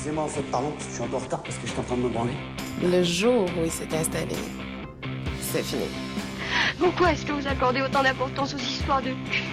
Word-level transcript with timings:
Excusez-moi, 0.00 0.24
en 0.24 0.28
fait, 0.28 0.40
pardon, 0.50 0.70
parce 0.70 0.86
que 0.86 0.90
je 0.92 0.94
suis 0.94 1.04
un 1.04 1.08
peu 1.08 1.16
en 1.16 1.18
retard 1.18 1.42
parce 1.42 1.58
que 1.58 1.66
j'étais 1.66 1.78
en 1.78 1.82
train 1.82 1.96
de 1.98 2.00
me 2.00 2.08
branler. 2.08 2.32
Le 2.82 3.02
jour 3.02 3.44
où 3.44 3.64
il 3.66 3.70
s'est 3.70 3.94
installé, 3.94 4.34
c'est 5.42 5.62
fini. 5.62 5.84
Pourquoi 6.78 7.12
est-ce 7.12 7.26
que 7.26 7.32
vous 7.32 7.46
accordez 7.46 7.82
autant 7.82 8.02
d'importance 8.02 8.54
aux 8.54 8.56
histoires 8.56 9.02
de 9.02 9.10
cul? 9.30 9.44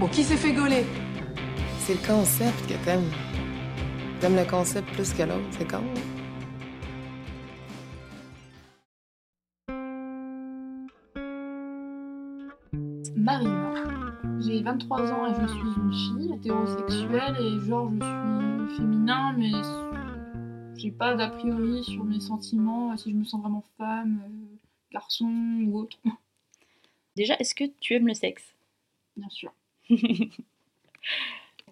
Bon, 0.00 0.08
qui 0.08 0.24
s'est 0.24 0.38
fait 0.38 0.54
gauler? 0.54 0.86
C'est 1.80 1.92
le 2.00 2.06
concept 2.06 2.66
que 2.68 2.82
t'aimes. 2.86 3.10
T'aimes 4.18 4.36
le 4.36 4.46
concept 4.46 4.90
plus 4.94 5.12
que 5.12 5.24
l'autre, 5.24 5.44
c'est 5.50 5.70
con. 5.70 5.82
hein? 5.84 6.00
Marine. 13.14 13.68
J'ai 14.40 14.62
23 14.62 15.12
ans 15.12 15.26
et 15.26 15.34
je 15.42 15.46
suis 15.48 15.60
une 15.60 15.92
fille 15.92 16.34
hétérosexuelle 16.34 17.36
et 17.40 17.68
genre 17.68 17.90
je 17.90 18.04
suis 18.04 18.47
féminin 18.76 19.34
mais 19.36 19.52
j'ai 20.78 20.90
pas 20.92 21.14
d'a 21.16 21.28
priori 21.28 21.82
sur 21.82 22.04
mes 22.04 22.20
sentiments, 22.20 22.96
si 22.96 23.10
je 23.10 23.16
me 23.16 23.24
sens 23.24 23.40
vraiment 23.40 23.64
femme, 23.76 24.22
euh, 24.24 24.56
garçon 24.92 25.26
ou 25.66 25.78
autre. 25.78 25.98
Déjà, 27.16 27.34
est-ce 27.40 27.54
que 27.54 27.64
tu 27.80 27.94
aimes 27.94 28.06
le 28.06 28.14
sexe? 28.14 28.54
Bien 29.16 29.28
sûr. 29.28 29.52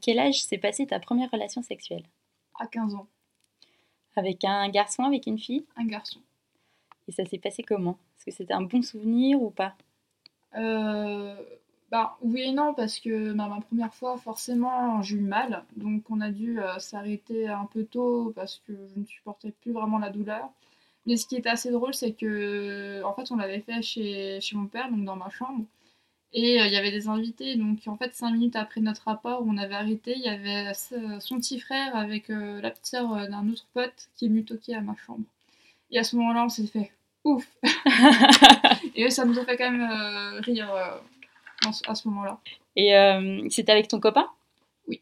Quel 0.00 0.18
âge 0.18 0.42
s'est 0.42 0.58
passé 0.58 0.86
ta 0.86 0.98
première 0.98 1.30
relation 1.30 1.62
sexuelle? 1.62 2.02
À 2.58 2.66
15 2.66 2.94
ans, 2.94 3.06
Avec 4.16 4.44
un 4.44 4.68
garçon, 4.70 5.04
avec 5.04 5.26
une 5.26 5.38
fille? 5.38 5.64
Un 5.76 5.86
garçon. 5.86 6.20
Et 7.06 7.12
ça 7.12 7.24
s'est 7.24 7.38
passé 7.38 7.62
comment? 7.62 7.98
Est-ce 8.16 8.24
que 8.24 8.30
c'était 8.32 8.54
un 8.54 8.62
bon 8.62 8.82
souvenir 8.82 9.40
ou 9.40 9.50
pas? 9.50 9.76
Euh, 10.56 11.36
bah 11.90 12.16
oui 12.20 12.42
et 12.42 12.52
non 12.52 12.74
parce 12.74 12.98
que 12.98 13.32
bah, 13.32 13.46
ma 13.48 13.60
première 13.60 13.94
fois 13.94 14.16
forcément 14.16 15.02
j'ai 15.02 15.16
eu 15.16 15.20
mal 15.20 15.64
donc 15.76 16.02
on 16.10 16.20
a 16.20 16.30
dû 16.30 16.60
euh, 16.60 16.78
s'arrêter 16.80 17.46
un 17.48 17.66
peu 17.66 17.84
tôt 17.84 18.32
parce 18.34 18.60
que 18.66 18.72
je 18.94 19.00
ne 19.00 19.04
supportais 19.04 19.52
plus 19.62 19.72
vraiment 19.72 19.98
la 19.98 20.10
douleur. 20.10 20.50
Mais 21.06 21.16
ce 21.16 21.26
qui 21.26 21.36
était 21.36 21.48
assez 21.48 21.70
drôle 21.70 21.94
c'est 21.94 22.12
que 22.12 23.02
en 23.04 23.14
fait 23.14 23.30
on 23.30 23.36
l'avait 23.36 23.60
fait 23.60 23.82
chez, 23.82 24.40
chez 24.40 24.56
mon 24.56 24.66
père 24.66 24.90
donc 24.90 25.04
dans 25.04 25.16
ma 25.16 25.30
chambre 25.30 25.64
et 26.32 26.60
euh, 26.60 26.66
il 26.66 26.72
y 26.72 26.76
avait 26.76 26.90
des 26.90 27.08
invités 27.08 27.56
donc 27.56 27.78
en 27.86 27.96
fait 27.96 28.14
cinq 28.14 28.32
minutes 28.32 28.56
après 28.56 28.80
notre 28.80 29.04
rapport 29.04 29.42
où 29.42 29.50
on 29.50 29.56
avait 29.56 29.76
arrêté 29.76 30.14
il 30.16 30.22
y 30.22 30.28
avait 30.28 30.72
son 30.74 31.38
petit 31.38 31.60
frère 31.60 31.94
avec 31.96 32.30
euh, 32.30 32.60
la 32.60 32.70
petite 32.70 32.86
sœur 32.86 33.28
d'un 33.28 33.48
autre 33.48 33.66
pote 33.74 34.08
qui 34.16 34.26
est 34.26 34.28
venu 34.28 34.44
toquer 34.44 34.74
à 34.74 34.80
ma 34.80 34.96
chambre. 34.96 35.24
Et 35.92 35.98
à 36.00 36.04
ce 36.04 36.16
moment-là 36.16 36.44
on 36.46 36.48
s'est 36.48 36.66
fait 36.66 36.90
ouf 37.22 37.46
et 38.96 39.08
ça 39.10 39.24
nous 39.24 39.38
a 39.38 39.44
fait 39.44 39.56
quand 39.56 39.70
même 39.70 40.40
rire 40.40 40.68
à 41.86 41.94
ce 41.94 42.08
moment-là. 42.08 42.40
Et 42.76 42.96
euh, 42.96 43.46
c'était 43.50 43.72
avec 43.72 43.88
ton 43.88 44.00
copain? 44.00 44.26
Oui. 44.88 45.00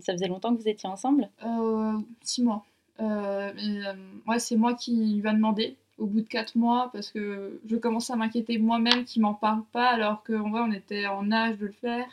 Ça 0.00 0.12
faisait 0.12 0.28
longtemps 0.28 0.54
que 0.54 0.60
vous 0.60 0.68
étiez 0.68 0.88
ensemble? 0.88 1.28
Euh, 1.44 1.98
six 2.22 2.42
mois. 2.42 2.64
Euh, 3.00 3.52
euh, 3.52 3.94
ouais, 4.26 4.38
c'est 4.38 4.56
moi 4.56 4.74
qui 4.74 5.16
lui 5.20 5.28
a 5.28 5.32
demandé 5.32 5.76
au 5.98 6.06
bout 6.06 6.20
de 6.20 6.28
quatre 6.28 6.56
mois 6.56 6.90
parce 6.92 7.10
que 7.10 7.60
je 7.66 7.76
commençais 7.76 8.12
à 8.12 8.16
m'inquiéter 8.16 8.58
moi-même 8.58 9.04
qu'il 9.04 9.22
m'en 9.22 9.34
parle 9.34 9.62
pas 9.72 9.88
alors 9.88 10.22
qu'en 10.24 10.50
vrai 10.50 10.60
on 10.60 10.72
était 10.72 11.06
en 11.06 11.30
âge 11.32 11.58
de 11.58 11.66
le 11.66 11.72
faire. 11.72 12.06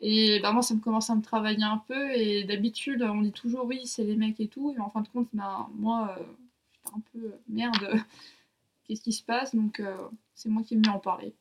Et 0.00 0.38
bah, 0.40 0.52
moi 0.52 0.62
ça 0.62 0.74
me 0.74 0.80
commence 0.80 1.10
à 1.10 1.16
me 1.16 1.22
travailler 1.22 1.64
un 1.64 1.82
peu 1.88 2.12
et 2.12 2.44
d'habitude 2.44 3.02
on 3.02 3.22
dit 3.22 3.32
toujours 3.32 3.66
oui 3.66 3.80
c'est 3.84 4.04
les 4.04 4.14
mecs 4.14 4.38
et 4.38 4.46
tout 4.46 4.72
et 4.76 4.80
en 4.80 4.90
fin 4.90 5.00
de 5.00 5.08
compte 5.08 5.28
bah, 5.32 5.66
moi 5.74 6.14
euh, 6.16 6.22
j'étais 6.70 6.96
un 6.96 7.02
peu 7.12 7.32
merde 7.48 8.00
qu'est-ce 8.88 9.02
qui 9.02 9.12
se 9.12 9.22
passe? 9.22 9.54
Donc 9.54 9.80
euh, 9.80 9.96
c'est 10.34 10.48
moi 10.48 10.62
qui 10.62 10.74
ai 10.74 10.88
à 10.88 10.92
en 10.92 10.98
parler. 10.98 11.34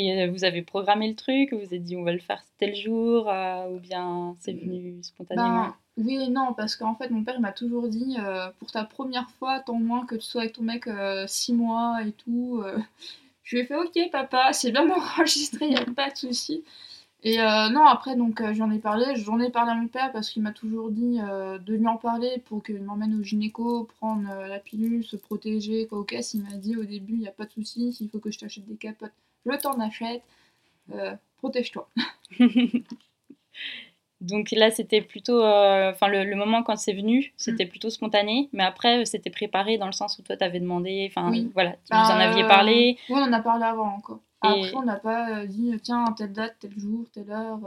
Et 0.00 0.22
euh, 0.22 0.30
vous 0.30 0.44
avez 0.44 0.62
programmé 0.62 1.08
le 1.08 1.14
truc 1.14 1.52
Vous 1.52 1.58
vous 1.60 1.74
êtes 1.74 1.82
dit 1.84 1.96
on 1.96 2.02
va 2.04 2.12
le 2.12 2.18
faire 2.18 2.42
tel 2.58 2.74
jour 2.74 3.28
euh, 3.28 3.68
Ou 3.68 3.80
bien 3.80 4.34
c'est 4.40 4.52
venu 4.52 5.02
spontanément 5.02 5.66
Ben, 5.66 5.74
oui 5.98 6.14
et 6.22 6.28
non, 6.28 6.54
parce 6.54 6.76
qu'en 6.76 6.94
fait, 6.94 7.10
mon 7.10 7.22
père 7.22 7.40
m'a 7.40 7.52
toujours 7.52 7.88
dit 7.88 8.16
euh, 8.18 8.48
pour 8.58 8.70
ta 8.70 8.84
première 8.84 9.28
fois, 9.32 9.60
tant 9.60 9.74
moins 9.74 10.06
que 10.06 10.14
tu 10.14 10.22
sois 10.22 10.42
avec 10.42 10.54
ton 10.54 10.62
mec 10.62 10.88
6 11.26 11.52
mois 11.52 11.98
et 12.06 12.12
tout. 12.12 12.62
euh. 12.64 12.78
Je 13.42 13.56
lui 13.56 13.62
ai 13.62 13.66
fait 13.66 13.74
ok, 13.76 14.10
papa, 14.12 14.52
c'est 14.52 14.70
bien 14.70 14.88
enregistré, 15.18 15.66
il 15.66 15.70
n'y 15.70 15.76
a 15.76 15.84
pas 15.84 16.10
de 16.10 16.16
souci. 16.16 16.62
Et 17.22 17.40
euh, 17.40 17.68
non, 17.68 17.84
après, 17.84 18.16
donc 18.16 18.40
euh, 18.40 18.54
j'en 18.54 18.70
ai 18.70 18.78
parlé, 18.78 19.04
j'en 19.16 19.38
ai 19.40 19.50
parlé 19.50 19.72
à 19.72 19.74
mon 19.74 19.88
père 19.88 20.10
parce 20.12 20.30
qu'il 20.30 20.42
m'a 20.42 20.52
toujours 20.52 20.90
dit 20.90 21.18
euh, 21.20 21.58
de 21.58 21.74
lui 21.74 21.86
en 21.86 21.96
parler 21.98 22.38
pour 22.46 22.62
qu'il 22.62 22.80
m'emmène 22.80 23.18
au 23.20 23.22
gynéco, 23.22 23.84
prendre 23.98 24.30
euh, 24.30 24.46
la 24.48 24.58
pilule, 24.60 25.04
se 25.04 25.16
protéger, 25.16 25.86
quoi 25.86 25.98
au 25.98 26.04
caisse. 26.04 26.32
Il 26.34 26.42
m'a 26.44 26.56
dit 26.56 26.76
au 26.76 26.84
début, 26.84 27.14
il 27.14 27.18
n'y 27.20 27.28
a 27.28 27.32
pas 27.32 27.44
de 27.44 27.50
souci, 27.52 27.92
s'il 27.92 28.08
faut 28.08 28.20
que 28.20 28.30
je 28.30 28.38
t'achète 28.38 28.66
des 28.66 28.76
capotes, 28.76 29.12
je 29.46 29.56
t'en 29.56 29.78
achète, 29.80 30.22
Euh, 30.92 31.14
protège-toi. 31.38 31.88
Donc 34.20 34.50
là 34.50 34.70
c'était 34.70 35.00
plutôt... 35.00 35.42
euh, 35.42 35.90
Enfin 35.92 36.08
le, 36.08 36.24
le 36.24 36.36
moment 36.36 36.62
quand 36.62 36.76
c'est 36.76 36.92
venu, 36.92 37.32
c'était 37.38 37.64
plutôt 37.64 37.88
spontané. 37.88 38.50
Mais 38.52 38.62
après 38.64 39.00
euh, 39.00 39.04
c'était 39.06 39.30
préparé 39.30 39.78
dans 39.78 39.86
le 39.86 39.92
sens 39.92 40.18
où 40.18 40.22
toi 40.22 40.36
t'avais 40.36 40.60
demandé... 40.60 41.06
Enfin 41.10 41.30
Oui. 41.30 41.50
voilà, 41.54 41.70
vous 41.70 41.76
Bah, 41.90 42.14
en 42.14 42.20
aviez 42.20 42.44
euh, 42.44 42.48
parlé. 42.48 42.98
Oui, 43.08 43.16
on 43.18 43.22
en 43.28 43.32
a 43.32 43.40
parlé 43.40 43.64
avant 43.64 43.94
encore. 43.94 44.20
Et- 44.44 44.48
Après, 44.48 44.74
on 44.76 44.82
n'a 44.82 44.96
pas 44.96 45.46
dit 45.46 45.72
tiens, 45.82 46.04
telle 46.16 46.32
date, 46.32 46.56
tel 46.60 46.78
jour, 46.78 47.06
telle 47.12 47.30
heure. 47.30 47.60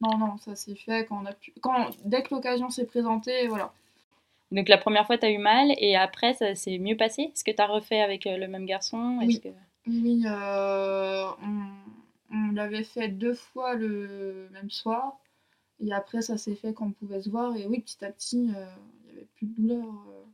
Non, 0.00 0.18
non, 0.18 0.36
ça 0.38 0.56
s'est 0.56 0.74
fait 0.74 1.06
quand 1.06 1.20
on 1.22 1.26
a 1.26 1.32
pu. 1.32 1.52
Quand, 1.60 1.90
dès 2.04 2.22
que 2.22 2.34
l'occasion 2.34 2.70
s'est 2.70 2.86
présentée, 2.86 3.46
voilà. 3.46 3.72
Donc 4.50 4.68
la 4.68 4.78
première 4.78 5.06
fois 5.06 5.16
t'as 5.18 5.30
eu 5.30 5.38
mal 5.38 5.72
et 5.78 5.96
après 5.96 6.34
ça 6.34 6.54
s'est 6.54 6.78
mieux 6.78 6.96
passé? 6.96 7.22
Est-ce 7.32 7.44
que 7.44 7.50
t'as 7.52 7.66
refait 7.66 8.00
avec 8.00 8.24
le 8.24 8.46
même 8.48 8.66
garçon? 8.66 9.20
Est-ce 9.20 9.28
Oui. 9.28 9.40
que- 9.40 9.48
Oui, 9.86 10.24
euh, 10.26 11.26
on, 11.42 11.68
on 12.30 12.52
l'avait 12.52 12.84
fait 12.84 13.08
deux 13.08 13.34
fois 13.34 13.74
le 13.74 14.48
même 14.52 14.70
soir. 14.70 15.18
Et 15.80 15.92
après, 15.92 16.22
ça 16.22 16.38
s'est 16.38 16.56
fait 16.56 16.74
quand 16.74 16.86
on 16.86 16.92
pouvait 16.92 17.22
se 17.22 17.30
voir. 17.30 17.56
Et 17.56 17.66
oui, 17.66 17.80
petit 17.80 18.04
à 18.04 18.12
petit, 18.12 18.50
euh, 18.56 18.66
il 19.04 19.12
n'y 19.12 19.18
avait 19.18 19.28
plus 19.36 19.46
de 19.46 19.54
douleur. 19.62 19.86
euh. 20.08 20.24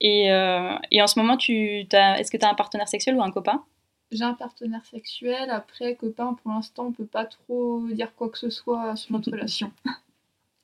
Et, 0.00 0.30
euh, 0.32 0.76
et 0.90 1.02
en 1.02 1.06
ce 1.06 1.18
moment, 1.18 1.36
tu 1.36 1.54
est-ce 1.92 2.30
que 2.30 2.36
tu 2.36 2.44
as 2.46 2.50
un 2.50 2.54
partenaire 2.54 2.88
sexuel 2.88 3.16
ou 3.16 3.22
un 3.22 3.30
copain? 3.30 3.64
J'ai 4.12 4.22
un 4.22 4.34
partenaire 4.34 4.86
sexuel. 4.86 5.50
Après, 5.50 5.96
copain, 5.96 6.34
pour 6.34 6.52
l'instant, 6.52 6.86
on 6.86 6.92
peut 6.92 7.04
pas 7.06 7.24
trop 7.24 7.84
dire 7.88 8.14
quoi 8.14 8.28
que 8.30 8.38
ce 8.38 8.48
soit 8.48 8.94
sur 8.94 9.10
notre 9.12 9.32
relation. 9.32 9.72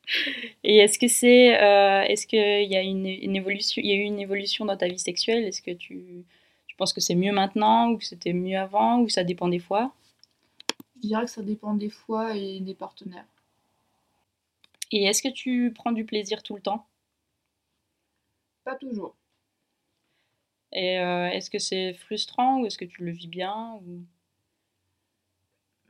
Et 0.64 0.78
est-ce 0.78 0.98
que 0.98 1.08
c'est, 1.08 1.60
euh, 1.62 2.02
est-ce 2.02 2.26
qu'il 2.26 2.38
y 2.70 2.76
a 2.76 2.82
une, 2.82 3.06
une 3.06 3.36
évolution, 3.36 3.82
il 3.84 3.88
y 3.90 3.92
a 3.92 3.96
eu 3.96 4.02
une 4.02 4.20
évolution 4.20 4.64
dans 4.64 4.76
ta 4.76 4.88
vie 4.88 4.98
sexuelle? 4.98 5.44
Est-ce 5.44 5.62
que 5.62 5.72
tu 5.72 6.24
penses 6.76 6.92
que 6.92 7.00
c'est 7.00 7.14
mieux 7.14 7.32
maintenant 7.32 7.90
ou 7.90 7.98
que 7.98 8.04
c'était 8.04 8.32
mieux 8.32 8.58
avant 8.58 9.00
ou 9.00 9.08
ça 9.08 9.24
dépend 9.24 9.48
des 9.48 9.58
fois? 9.58 9.92
Je 10.96 11.08
dirais 11.08 11.24
que 11.24 11.30
ça 11.30 11.42
dépend 11.42 11.74
des 11.74 11.90
fois 11.90 12.36
et 12.36 12.60
des 12.60 12.74
partenaires. 12.74 13.26
Et 14.92 15.04
est-ce 15.04 15.22
que 15.22 15.28
tu 15.28 15.72
prends 15.74 15.92
du 15.92 16.04
plaisir 16.04 16.42
tout 16.42 16.54
le 16.54 16.62
temps? 16.62 16.86
Pas 18.64 18.76
toujours. 18.76 19.14
Et 20.72 20.98
euh, 20.98 21.28
est-ce 21.28 21.50
que 21.50 21.58
c'est 21.58 21.94
frustrant 21.94 22.60
ou 22.60 22.66
est-ce 22.66 22.78
que 22.78 22.84
tu 22.84 23.04
le 23.04 23.10
vis 23.10 23.28
bien 23.28 23.80
ou... 23.86 24.02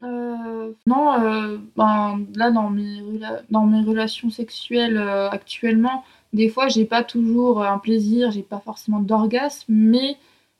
Euh, 0.03 0.73
non, 0.87 1.13
euh, 1.15 1.59
ben, 1.75 2.27
là 2.35 2.51
dans 2.51 2.69
mes, 2.69 3.01
dans 3.49 3.65
mes 3.65 3.83
relations 3.83 4.29
sexuelles 4.29 4.99
euh, 4.99 5.31
actuellement, 5.31 6.05
des 6.35 6.51
fois 6.51 6.69
j'ai 6.69 6.85
pas 6.85 7.03
toujours 7.03 7.63
un 7.65 7.79
plaisir, 7.79 8.31
j'ai 8.31 8.43
pas 8.43 8.61
forcément 8.61 9.01
d'orgasme, 9.01 9.73
mais 9.73 10.19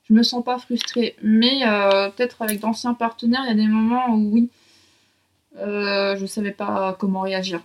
je 0.09 0.13
me 0.13 0.23
sens 0.23 0.43
pas 0.43 0.57
frustrée. 0.59 1.15
Mais 1.21 1.67
euh, 1.67 2.09
peut-être 2.09 2.41
avec 2.41 2.59
d'anciens 2.59 2.93
partenaires, 2.93 3.41
il 3.45 3.49
y 3.49 3.51
a 3.51 3.55
des 3.55 3.67
moments 3.67 4.09
où 4.09 4.29
oui, 4.33 4.49
euh, 5.57 6.15
je 6.17 6.25
savais 6.25 6.51
pas 6.51 6.95
comment 6.99 7.21
réagir. 7.21 7.61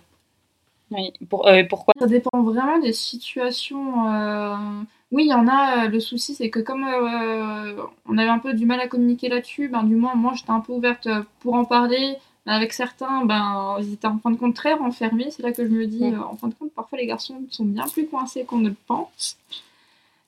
Oui, 0.91 1.11
pour, 1.29 1.47
euh, 1.47 1.63
pourquoi? 1.69 1.93
Ça 1.99 2.07
dépend 2.07 2.41
vraiment 2.43 2.79
des 2.79 2.93
situations. 2.93 4.07
euh, 4.13 4.55
Oui, 5.11 5.23
il 5.25 5.29
y 5.29 5.33
en 5.33 5.47
a. 5.47 5.87
Le 5.87 5.99
souci, 5.99 6.35
c'est 6.35 6.49
que 6.49 6.59
comme 6.59 6.83
on 6.83 8.17
avait 8.17 8.29
un 8.29 8.39
peu 8.39 8.53
du 8.53 8.65
mal 8.65 8.79
à 8.79 8.87
communiquer 8.87 9.29
là-dessus, 9.29 9.69
ben, 9.69 9.83
du 9.83 9.95
moins, 9.95 10.15
moi, 10.15 10.33
j'étais 10.35 10.51
un 10.51 10.59
peu 10.59 10.73
ouverte 10.73 11.07
pour 11.39 11.53
en 11.55 11.65
parler. 11.65 12.15
Mais 12.45 12.51
avec 12.53 12.73
certains, 12.73 13.23
ben, 13.25 13.77
ils 13.79 13.93
étaient 13.93 14.07
en 14.07 14.19
fin 14.19 14.29
de 14.31 14.35
compte 14.37 14.55
très 14.55 14.73
renfermés. 14.73 15.31
C'est 15.31 15.43
là 15.43 15.51
que 15.53 15.63
je 15.65 15.69
me 15.71 15.85
dis, 15.87 16.11
Mm. 16.11 16.21
en 16.23 16.35
fin 16.35 16.47
de 16.49 16.53
compte, 16.55 16.71
parfois 16.73 16.97
les 16.99 17.05
garçons 17.07 17.41
sont 17.49 17.65
bien 17.65 17.87
plus 17.87 18.07
coincés 18.07 18.43
qu'on 18.45 18.57
ne 18.59 18.69
le 18.69 18.75
pense. 18.87 19.37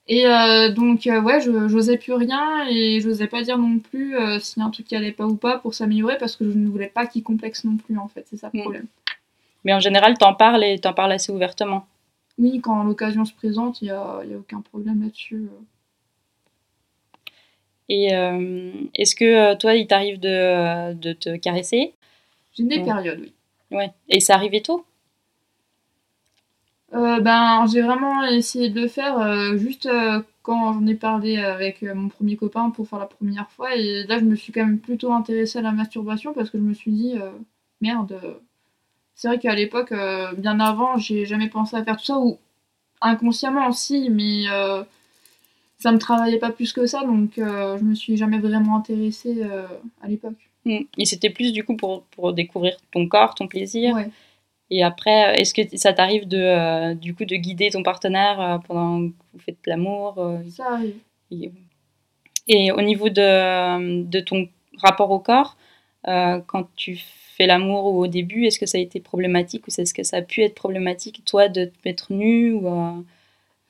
Et 0.07 0.27
euh, 0.27 0.71
donc, 0.71 1.07
euh, 1.07 1.19
ouais, 1.21 1.41
je 1.41 1.67
j'osais 1.67 1.97
plus 1.97 2.13
rien 2.13 2.67
et 2.69 2.99
j'osais 3.01 3.27
pas 3.27 3.41
dire 3.41 3.57
non 3.57 3.79
plus 3.79 4.15
euh, 4.15 4.39
s'il 4.39 4.59
y 4.61 4.63
a 4.63 4.67
un 4.67 4.69
truc 4.69 4.85
qui 4.85 4.95
allait 4.95 5.11
pas 5.11 5.25
ou 5.25 5.35
pas 5.35 5.57
pour 5.57 5.73
s'améliorer 5.73 6.17
parce 6.19 6.35
que 6.35 6.45
je 6.49 6.55
ne 6.55 6.67
voulais 6.67 6.87
pas 6.89 7.07
qu'il 7.07 7.23
complexe 7.23 7.63
non 7.63 7.77
plus, 7.77 7.97
en 7.97 8.07
fait. 8.07 8.25
C'est 8.29 8.37
ça 8.37 8.51
le 8.53 8.59
Mm. 8.59 8.61
problème. 8.61 8.85
Mais 9.63 9.73
en 9.73 9.79
général, 9.79 10.15
t'en 10.17 10.35
parles 10.35 10.63
et 10.63 10.77
t'en 10.77 10.93
parles 10.93 11.11
assez 11.11 11.31
ouvertement. 11.31 11.87
Oui, 12.37 12.59
quand 12.61 12.83
l'occasion 12.83 13.25
se 13.25 13.33
présente, 13.33 13.81
il 13.81 13.85
n'y 13.85 13.91
a, 13.91 14.21
y 14.25 14.33
a 14.33 14.37
aucun 14.37 14.61
problème 14.61 15.01
là-dessus. 15.01 15.47
euh. 15.51 15.63
Et 17.89 18.07
est-ce 18.95 19.15
que 19.15 19.55
toi, 19.55 19.75
il 19.75 19.87
t'arrive 19.87 20.19
de, 20.19 20.93
de 20.93 21.13
te 21.13 21.35
caresser? 21.37 21.93
J'ai 22.53 22.63
des 22.63 22.77
Ouais. 22.77 22.83
périodes, 22.83 23.19
oui. 23.21 23.33
Ouais. 23.71 23.91
Et 24.09 24.19
ça 24.19 24.35
arrivait 24.35 24.61
tôt? 24.61 24.85
Euh, 26.93 27.19
ben, 27.19 27.65
j'ai 27.71 27.81
vraiment 27.81 28.23
essayé 28.25 28.69
de 28.69 28.79
le 28.81 28.87
faire 28.87 29.19
euh, 29.19 29.57
juste 29.57 29.87
euh, 29.87 30.21
quand 30.43 30.73
j'en 30.73 30.85
ai 30.85 30.95
parlé 30.95 31.37
avec 31.37 31.81
mon 31.81 32.09
premier 32.09 32.37
copain 32.37 32.69
pour 32.69 32.87
faire 32.87 32.99
la 32.99 33.07
première 33.07 33.49
fois. 33.51 33.75
Et 33.75 34.03
là, 34.03 34.19
je 34.19 34.25
me 34.25 34.35
suis 34.35 34.53
quand 34.53 34.65
même 34.65 34.79
plutôt 34.79 35.11
intéressée 35.11 35.59
à 35.59 35.61
la 35.61 35.71
masturbation 35.71 36.33
parce 36.33 36.49
que 36.49 36.57
je 36.57 36.63
me 36.63 36.73
suis 36.73 36.91
dit, 36.91 37.15
merde, 37.81 38.21
c'est 39.15 39.27
vrai 39.27 39.39
qu'à 39.39 39.55
l'époque, 39.55 39.91
bien 40.37 40.59
avant, 40.59 40.97
j'ai 40.97 41.25
jamais 41.25 41.49
pensé 41.49 41.75
à 41.75 41.83
faire 41.83 41.97
tout 41.97 42.05
ça, 42.05 42.19
ou 42.19 42.37
inconsciemment 43.01 43.67
aussi, 43.67 44.11
mais 44.11 44.43
ça 45.79 45.91
me 45.91 45.97
travaillait 45.97 46.37
pas 46.37 46.51
plus 46.51 46.73
que 46.73 46.85
ça, 46.85 47.03
donc 47.03 47.31
je 47.37 47.83
me 47.83 47.95
suis 47.95 48.15
jamais 48.15 48.37
vraiment 48.37 48.77
intéressée 48.77 49.41
à 50.03 50.07
l'époque. 50.07 50.51
Mm. 50.65 50.81
Et 50.99 51.05
c'était 51.05 51.31
plus 51.31 51.53
du 51.53 51.63
coup 51.63 51.75
pour, 51.75 52.03
pour 52.11 52.33
découvrir 52.33 52.77
ton 52.91 53.07
corps, 53.07 53.33
ton 53.33 53.47
plaisir. 53.47 53.95
Ouais. 53.95 54.11
Et 54.71 54.83
après, 54.83 55.39
est-ce 55.39 55.53
que 55.53 55.77
ça 55.77 55.93
t'arrive 55.93 56.27
de, 56.27 56.37
euh, 56.37 56.93
du 56.95 57.13
coup, 57.13 57.25
de 57.25 57.35
guider 57.35 57.69
ton 57.69 57.83
partenaire 57.83 58.41
euh, 58.41 58.57
pendant 58.59 59.09
que 59.09 59.13
vous 59.33 59.39
faites 59.39 59.59
l'amour 59.67 60.15
euh, 60.17 60.39
Ça 60.49 60.73
arrive. 60.73 60.95
et, 61.31 61.51
et 62.47 62.71
au 62.71 62.81
niveau 62.81 63.09
de, 63.09 64.03
de 64.03 64.19
ton 64.19 64.47
rapport 64.77 65.11
au 65.11 65.19
corps, 65.19 65.57
euh, 66.07 66.39
quand 66.45 66.67
tu 66.75 66.97
fais 66.97 67.47
l'amour 67.47 67.85
ou 67.85 68.03
au 68.03 68.07
début, 68.07 68.45
est-ce 68.45 68.59
que 68.59 68.65
ça 68.65 68.77
a 68.77 68.81
été 68.81 68.99
problématique 68.99 69.67
ou 69.67 69.71
est-ce 69.71 69.93
que 69.93 70.03
ça 70.03 70.17
a 70.17 70.21
pu 70.21 70.41
être 70.41 70.55
problématique, 70.55 71.23
toi, 71.25 71.47
de 71.47 71.65
te 71.65 71.75
mettre 71.83 72.13
nu 72.13 72.53
ou 72.53 72.67
euh, 72.67 73.01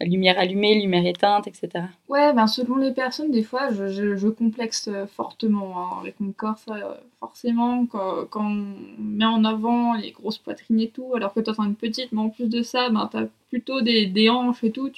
lumière 0.01 0.37
allumée, 0.37 0.81
lumière 0.81 1.05
éteinte, 1.05 1.47
etc. 1.47 1.85
Ouais, 2.09 2.33
ben 2.33 2.47
selon 2.47 2.75
les 2.75 2.91
personnes, 2.91 3.31
des 3.31 3.43
fois, 3.43 3.71
je, 3.71 4.15
je, 4.15 4.27
complexe 4.27 4.87
euh, 4.89 5.07
fortement 5.07 5.79
hein, 5.79 5.97
avec 6.01 6.19
mon 6.19 6.31
corps, 6.33 6.57
ça, 6.57 6.75
euh, 6.75 6.95
forcément, 7.19 7.85
quand, 7.85 8.25
quand 8.29 8.45
on 8.45 8.75
met 8.99 9.25
en 9.25 9.45
avant 9.45 9.93
les 9.93 10.11
grosses 10.11 10.37
poitrines 10.37 10.79
et 10.81 10.89
tout, 10.89 11.15
alors 11.15 11.33
que 11.33 11.39
toi, 11.39 11.53
t'en 11.53 11.63
as 11.63 11.67
une 11.67 11.75
petite, 11.75 12.11
mais 12.11 12.21
en 12.21 12.29
plus 12.29 12.49
de 12.49 12.61
ça, 12.61 12.89
ben, 12.89 13.07
t'as 13.11 13.25
plutôt 13.49 13.81
des, 13.81 14.05
des 14.07 14.29
hanches 14.29 14.63
et 14.63 14.71
tout. 14.71 14.91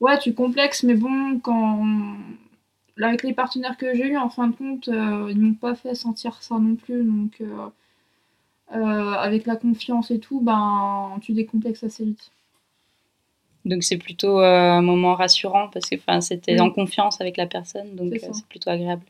Ouais, 0.00 0.18
tu 0.18 0.34
complexes, 0.34 0.82
mais 0.84 0.94
bon, 0.94 1.40
quand... 1.40 1.84
Avec 3.02 3.22
les 3.22 3.32
partenaires 3.32 3.78
que 3.78 3.94
j'ai 3.94 4.08
eus, 4.08 4.18
en 4.18 4.28
fin 4.28 4.48
de 4.48 4.54
compte, 4.56 4.88
euh, 4.88 5.28
ils 5.30 5.40
m'ont 5.40 5.54
pas 5.54 5.74
fait 5.74 5.94
sentir 5.94 6.42
ça 6.42 6.58
non 6.58 6.76
plus, 6.76 7.02
donc... 7.04 7.40
euh, 8.72 9.12
avec 9.14 9.46
la 9.46 9.56
confiance 9.56 10.10
et 10.10 10.20
tout, 10.20 10.40
ben, 10.40 11.18
tu 11.22 11.32
décomplexes 11.32 11.82
assez 11.84 12.04
vite. 12.04 12.30
Donc 13.64 13.82
c'est 13.82 13.98
plutôt 13.98 14.40
euh, 14.40 14.70
un 14.70 14.82
moment 14.82 15.14
rassurant 15.14 15.68
parce 15.68 15.88
que 15.88 15.96
enfin, 15.96 16.20
c'était 16.20 16.58
en 16.60 16.70
confiance 16.70 17.20
avec 17.20 17.36
la 17.36 17.46
personne, 17.46 17.94
donc 17.94 18.12
C'est 18.18 18.28
euh, 18.28 18.32
c'est 18.32 18.46
plutôt 18.46 18.70
agréable. 18.70 19.02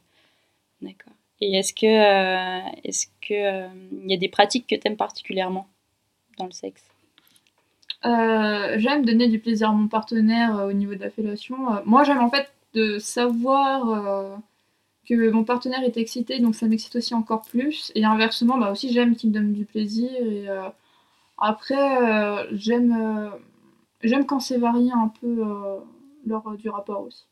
D'accord. 0.83 1.13
Et 1.41 1.55
est-ce 1.55 1.73
que 1.73 1.87
euh, 1.87 2.71
est-ce 2.85 3.07
que 3.21 3.69
il 4.05 4.11
y 4.11 4.15
a 4.15 4.17
des 4.17 4.29
pratiques 4.29 4.67
que 4.67 4.75
tu 4.75 4.87
aimes 4.87 4.97
particulièrement 4.97 5.67
dans 6.39 6.47
le 6.47 6.53
sexe? 6.53 6.83
Euh, 8.07 8.79
j'aime 8.79 9.05
donner 9.05 9.29
du 9.29 9.39
plaisir 9.39 9.71
à 9.71 9.73
mon 9.73 9.89
partenaire 9.89 10.59
euh, 10.59 10.69
au 10.69 10.73
niveau 10.73 10.95
de 10.95 11.01
la 11.01 11.11
fellation. 11.11 11.75
Euh, 11.75 11.81
moi, 11.85 12.03
j'aime 12.05 12.21
en 12.21 12.31
fait 12.31 12.51
de 12.75 12.99
savoir 12.99 14.39
que 15.09 15.31
mon 15.31 15.43
partenaire 15.43 15.83
est 15.83 15.97
excité, 15.97 16.39
donc 16.39 16.55
ça 16.55 16.67
m'excite 16.67 16.95
aussi 16.95 17.15
encore 17.15 17.43
plus. 17.43 17.91
Et 17.97 18.05
inversement, 18.05 18.59
bah 18.59 18.71
aussi, 18.71 18.93
j'aime 18.93 19.17
qu'il 19.17 19.31
me 19.31 19.35
donne 19.35 19.53
du 19.53 19.65
plaisir. 19.65 20.09
Et 20.09 20.47
après, 21.37 22.47
j'aime 22.53 23.33
j'aime 24.03 24.27
quand 24.27 24.41
c'est 24.41 24.59
varié 24.59 24.91
un 24.93 25.09
peu 25.21 25.27
euh, 25.47 25.79
lors 26.27 26.51
du 26.57 26.69
rapport 26.69 27.03
aussi. 27.03 27.25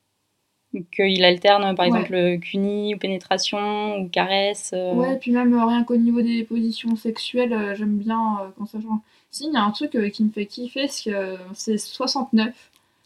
Qu'il 0.94 1.24
alterne 1.24 1.74
par 1.74 1.86
Ouais. 1.86 1.98
exemple 1.98 2.12
le 2.12 2.36
cuni 2.36 2.94
ou 2.94 2.98
pénétration 2.98 3.96
ou 3.98 4.08
caresse 4.08 4.72
euh, 4.74 4.92
Ouais, 4.94 5.14
et 5.14 5.18
puis 5.18 5.30
même 5.30 5.54
euh, 5.54 5.64
rien 5.64 5.82
qu'au 5.82 5.96
niveau 5.96 6.20
des 6.20 6.44
positions 6.44 6.94
sexuelles, 6.94 7.54
euh, 7.54 7.74
j'aime 7.74 7.96
bien 7.96 8.40
euh, 8.42 8.48
quand 8.58 8.66
ça 8.66 8.78
change. 8.80 9.00
Si, 9.30 9.46
il 9.46 9.52
y 9.54 9.56
a 9.56 9.62
un 9.62 9.70
truc 9.70 9.94
euh, 9.94 10.10
qui 10.10 10.24
me 10.24 10.30
fait 10.30 10.44
kiffer, 10.46 10.88
c'est 10.88 11.10
que 11.10 11.36
c'est 11.54 11.78
69. 11.78 12.54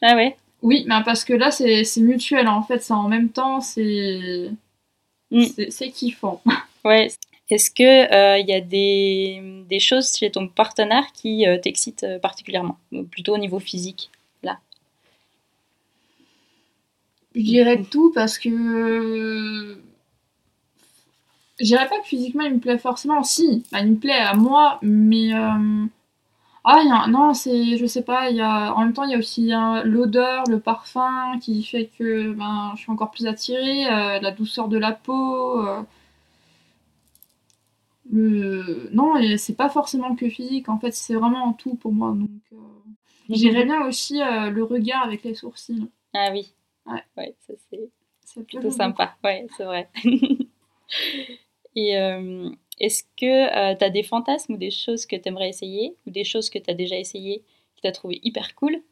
Ah 0.03 0.17
ouais? 0.17 0.37
Oui, 0.63 0.85
mais 0.89 1.03
parce 1.05 1.25
que 1.25 1.33
là, 1.33 1.51
c'est 1.53 1.85
mutuel, 1.99 2.49
en 2.49 2.63
fait, 2.63 2.81
c'est 2.83 2.93
en 2.95 3.09
même 3.09 3.29
temps, 3.31 3.61
c'est 3.61 4.51
Mm. 5.31 5.45
c'est 5.71 5.91
kiffant. 5.91 6.43
Ouais. 6.85 7.09
Est-ce 7.51 7.71
que 7.71 7.83
euh, 7.83 8.39
il 8.39 8.49
y 8.49 8.55
a 8.55 8.61
des, 8.61 9.79
choses 9.81 10.17
chez 10.17 10.31
ton 10.31 10.49
partenaire 10.49 11.05
qui 11.13 11.47
euh, 11.47 11.59
t'excitent 11.59 12.05
euh, 12.05 12.19
particulièrement, 12.19 12.79
plutôt 13.11 13.35
au 13.35 13.39
niveau 13.39 13.59
physique 13.59 14.11
Je 17.35 17.41
dirais 17.41 17.83
tout 17.91 18.13
parce 18.15 18.39
que. 18.39 19.79
Je 21.59 21.65
dirais 21.65 21.89
pas 21.89 21.99
que 22.01 22.07
physiquement 22.07 22.45
il 22.45 22.55
me 22.55 22.61
plaît 22.61 22.77
forcément, 22.77 23.23
si, 23.23 23.65
il 23.73 23.87
me 23.87 23.97
plaît 23.97 24.13
à 24.13 24.35
moi, 24.35 24.79
mais. 24.83 25.31
Ah, 26.65 26.83
y 26.83 27.11
non, 27.11 27.33
c'est. 27.33 27.79
Je 27.79 27.87
sais 27.87 28.03
pas, 28.03 28.29
il 28.31 28.37
y 28.37 28.41
a... 28.43 28.75
en 28.75 28.81
même 28.81 28.93
temps, 28.93 29.05
il 29.05 29.13
y 29.13 29.15
a 29.15 29.19
aussi 29.19 29.51
hein, 29.53 29.83
l'odeur, 29.85 30.45
le 30.49 30.61
parfum 30.61 31.39
qui 31.41 31.63
fait 31.65 31.91
que 31.99 32.33
ben, 32.33 32.73
je 32.77 32.83
suis 32.83 32.93
encore 32.93 33.11
plus 33.11 33.27
attirée, 33.27 33.85
la 33.85 34.31
douceur 34.31 34.69
de 34.69 34.77
la 34.77 34.93
peau. 34.93 35.65
Le... 38.13 38.91
Non, 38.93 39.15
c'est 39.39 39.57
pas 39.57 39.71
forcément 39.71 40.15
que 40.15 40.29
physique, 40.29 40.69
en 40.69 40.79
fait, 40.79 40.93
c'est 40.93 41.15
vraiment 41.15 41.45
en 41.45 41.53
tout 41.55 41.75
pour 41.77 41.93
moi. 41.93 42.13
Donc, 42.15 42.29
euh, 42.53 42.57
j'irais 43.31 43.65
bien 43.65 43.87
aussi 43.87 44.21
euh, 44.21 44.51
le 44.51 44.63
regard 44.63 45.03
avec 45.03 45.25
les 45.25 45.35
sourcils. 45.35 45.89
Ah 46.13 46.29
oui. 46.31 46.53
Ouais. 46.87 47.35
ça 47.41 47.55
c'est 47.71 47.91
Ça 48.21 48.41
peut 48.41 48.45
plutôt 48.45 48.71
sympa. 48.71 49.17
Ouais, 49.25 49.47
c'est 49.57 49.65
vrai. 49.65 49.89
Et 51.75 51.97
euh, 51.97 52.51
est-ce 52.79 53.05
que 53.17 53.79
tu 53.79 53.85
as 53.85 53.91
des 53.91 54.03
fantasmes 54.03 54.55
ou 54.55 54.57
des 54.59 54.71
choses 54.71 55.07
que 55.07 55.17
tu 55.17 55.29
aimerais 55.29 55.49
essayer 55.49 55.97
ou 56.07 56.11
des 56.11 56.25
choses 56.25 56.51
que 56.51 56.59
tu 56.59 56.71
as 56.71 56.75
déjà 56.75 56.99
essayées 56.99 57.45
que 57.77 57.81
tu 57.81 57.89
as 57.89 57.93
trouvé 57.93 58.21
hyper 58.23 58.55
cool? 58.57 58.83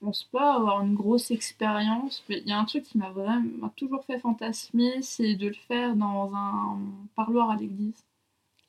Pense 0.00 0.24
pas 0.24 0.54
avoir 0.54 0.82
une 0.82 0.94
grosse 0.94 1.30
expérience, 1.30 2.22
mais 2.28 2.38
il 2.40 2.48
y 2.48 2.52
a 2.52 2.58
un 2.58 2.64
truc 2.64 2.84
qui 2.84 2.98
m'a 2.98 3.10
vraiment 3.10 3.68
toujours 3.76 4.04
fait 4.04 4.18
fantasmer, 4.18 5.00
c'est 5.02 5.34
de 5.34 5.48
le 5.48 5.54
faire 5.68 5.94
dans 5.96 6.30
un 6.34 6.78
parloir 7.14 7.50
à 7.50 7.56
l'église. 7.56 8.04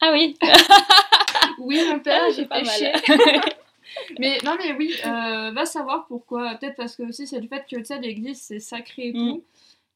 Ah 0.01 0.11
oui, 0.13 0.37
Oui, 1.59 1.79
mon 1.89 1.99
père, 1.99 2.23
Ah, 2.27 2.31
j'ai 2.35 2.45
pas 2.45 2.59
péché. 2.61 2.91
mal. 2.91 3.41
Mais 4.19 4.37
non, 4.43 4.55
mais 4.59 4.73
oui, 4.73 4.93
euh, 5.05 5.51
va 5.51 5.65
savoir 5.65 6.05
pourquoi. 6.07 6.55
Peut-être 6.55 6.75
parce 6.75 6.95
que 6.95 7.03
aussi 7.03 7.25
c'est 7.25 7.39
le 7.39 7.47
fait 7.47 7.65
que 7.69 7.77
tu 7.77 7.85
sais, 7.85 7.99
l'église 7.99 8.39
c'est 8.39 8.59
sacré 8.59 9.07
et 9.09 9.13
Mm. 9.13 9.31
tout. 9.33 9.43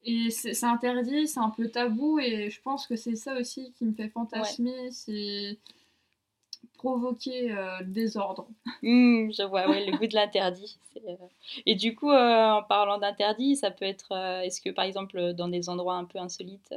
Et 0.04 0.30
c'est 0.30 0.54
c'est 0.54 0.66
interdit, 0.66 1.28
c'est 1.28 1.38
un 1.40 1.50
peu 1.50 1.68
tabou, 1.68 2.18
et 2.18 2.50
je 2.50 2.60
pense 2.62 2.86
que 2.88 2.96
c'est 2.96 3.14
ça 3.14 3.38
aussi 3.38 3.72
qui 3.78 3.84
me 3.84 3.92
fait 3.92 4.08
fantasmer, 4.08 4.90
c'est 4.90 5.56
provoquer 6.82 7.52
euh, 7.52 7.78
le 7.78 7.86
désordre. 7.86 8.48
Hmm, 8.82 9.30
je 9.30 9.44
vois, 9.44 9.68
ouais, 9.68 9.86
le 9.86 9.96
goût 9.96 10.08
de 10.08 10.14
l'interdit. 10.14 10.76
euh, 10.96 11.14
Et 11.64 11.76
du 11.76 11.94
coup, 11.94 12.10
euh, 12.10 12.50
en 12.50 12.62
parlant 12.64 12.98
d'interdit, 12.98 13.54
ça 13.54 13.70
peut 13.70 13.84
être, 13.84 14.10
euh, 14.10 14.40
est-ce 14.40 14.60
que 14.60 14.70
par 14.70 14.84
exemple, 14.84 15.32
dans 15.34 15.46
des 15.46 15.68
endroits 15.68 15.94
un 15.94 16.04
peu 16.04 16.18
insolites, 16.18 16.74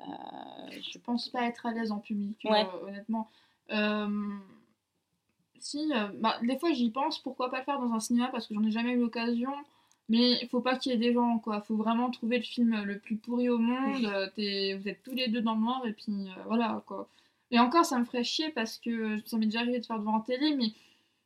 je 0.00 0.98
pense 0.98 1.28
pas 1.28 1.44
être 1.44 1.66
à 1.66 1.72
l'aise 1.72 1.92
en 1.92 2.00
public, 2.00 2.36
Ouais. 2.44 2.66
honnêtement. 2.82 3.28
Si, 5.60 5.92
bah, 6.18 6.38
des 6.42 6.58
fois 6.58 6.72
j'y 6.72 6.90
pense, 6.90 7.20
pourquoi 7.20 7.48
pas 7.48 7.58
le 7.60 7.64
faire 7.64 7.78
dans 7.78 7.92
un 7.92 8.00
cinéma 8.00 8.28
parce 8.32 8.48
que 8.48 8.54
j'en 8.54 8.64
ai 8.64 8.72
jamais 8.72 8.92
eu 8.94 8.98
l'occasion. 9.00 9.52
Mais 10.08 10.32
il 10.42 10.48
faut 10.48 10.60
pas 10.60 10.76
qu'il 10.76 10.90
y 10.90 10.94
ait 10.96 10.98
des 10.98 11.12
gens, 11.14 11.38
quoi. 11.38 11.60
Faut 11.60 11.76
vraiment 11.76 12.10
trouver 12.10 12.38
le 12.38 12.42
film 12.42 12.82
le 12.82 12.98
plus 12.98 13.14
pourri 13.16 13.48
au 13.48 13.58
monde. 13.58 14.02
vous 14.36 14.88
êtes 14.88 15.02
tous 15.04 15.14
les 15.14 15.28
deux 15.28 15.40
dans 15.40 15.54
le 15.54 15.60
noir 15.60 15.86
et 15.86 15.92
puis 15.92 16.12
voilà, 16.46 16.82
quoi. 16.86 17.06
Et 17.52 17.58
encore, 17.60 17.84
ça 17.84 17.98
me 17.98 18.04
ferait 18.04 18.24
chier 18.24 18.50
parce 18.50 18.78
que 18.78 19.20
ça 19.26 19.36
m'est 19.38 19.46
déjà 19.46 19.60
arrivé 19.60 19.78
de 19.78 19.86
faire 19.86 19.98
devant 19.98 20.16
la 20.16 20.24
télé, 20.24 20.56
mais 20.56 20.72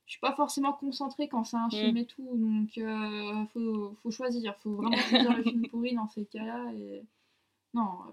je 0.06 0.12
suis 0.12 0.20
pas 0.20 0.34
forcément 0.34 0.72
concentrée 0.72 1.28
quand 1.28 1.44
c'est 1.44 1.56
un 1.56 1.70
film 1.70 1.96
et 1.96 2.06
tout. 2.06 2.28
Donc, 2.36 2.76
euh, 2.78 3.46
faut, 3.52 3.96
faut 4.02 4.10
choisir. 4.10 4.56
Faut 4.58 4.74
vraiment 4.76 4.96
choisir 4.96 5.36
le 5.36 5.42
film 5.42 5.68
pourri 5.68 5.94
dans 5.94 6.08
ces 6.08 6.26
cas-là. 6.26 6.72
Et... 6.74 7.04
Non. 7.74 8.00
euh, 8.08 8.12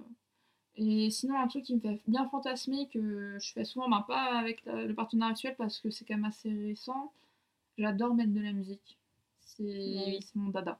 et 0.75 1.10
sinon, 1.12 1.38
un 1.39 1.48
truc 1.48 1.63
qui 1.65 1.75
me 1.75 1.79
fait 1.82 2.01
bien 2.08 2.27
fantasmer, 2.29 2.88
que 2.89 3.38
je 3.39 3.53
fais 3.53 3.65
souvent, 3.65 3.89
bah, 3.89 4.05
pas 4.08 4.38
avec 4.39 4.63
la- 4.65 4.86
le 4.86 4.93
partenaire 4.96 5.29
actuel 5.29 5.55
parce 5.58 5.79
que 5.79 5.89
c'est 5.91 6.05
quand 6.05 6.15
même 6.15 6.25
assez 6.25 6.50
récent, 6.51 7.12
j'adore 7.77 8.15
mettre 8.15 8.34
de 8.34 8.41
la 8.41 8.53
musique. 8.53 8.98
C'est 9.41 9.63
oui. 9.63 10.20
c'est 10.22 10.36
mon 10.36 10.50
dada. 10.50 10.79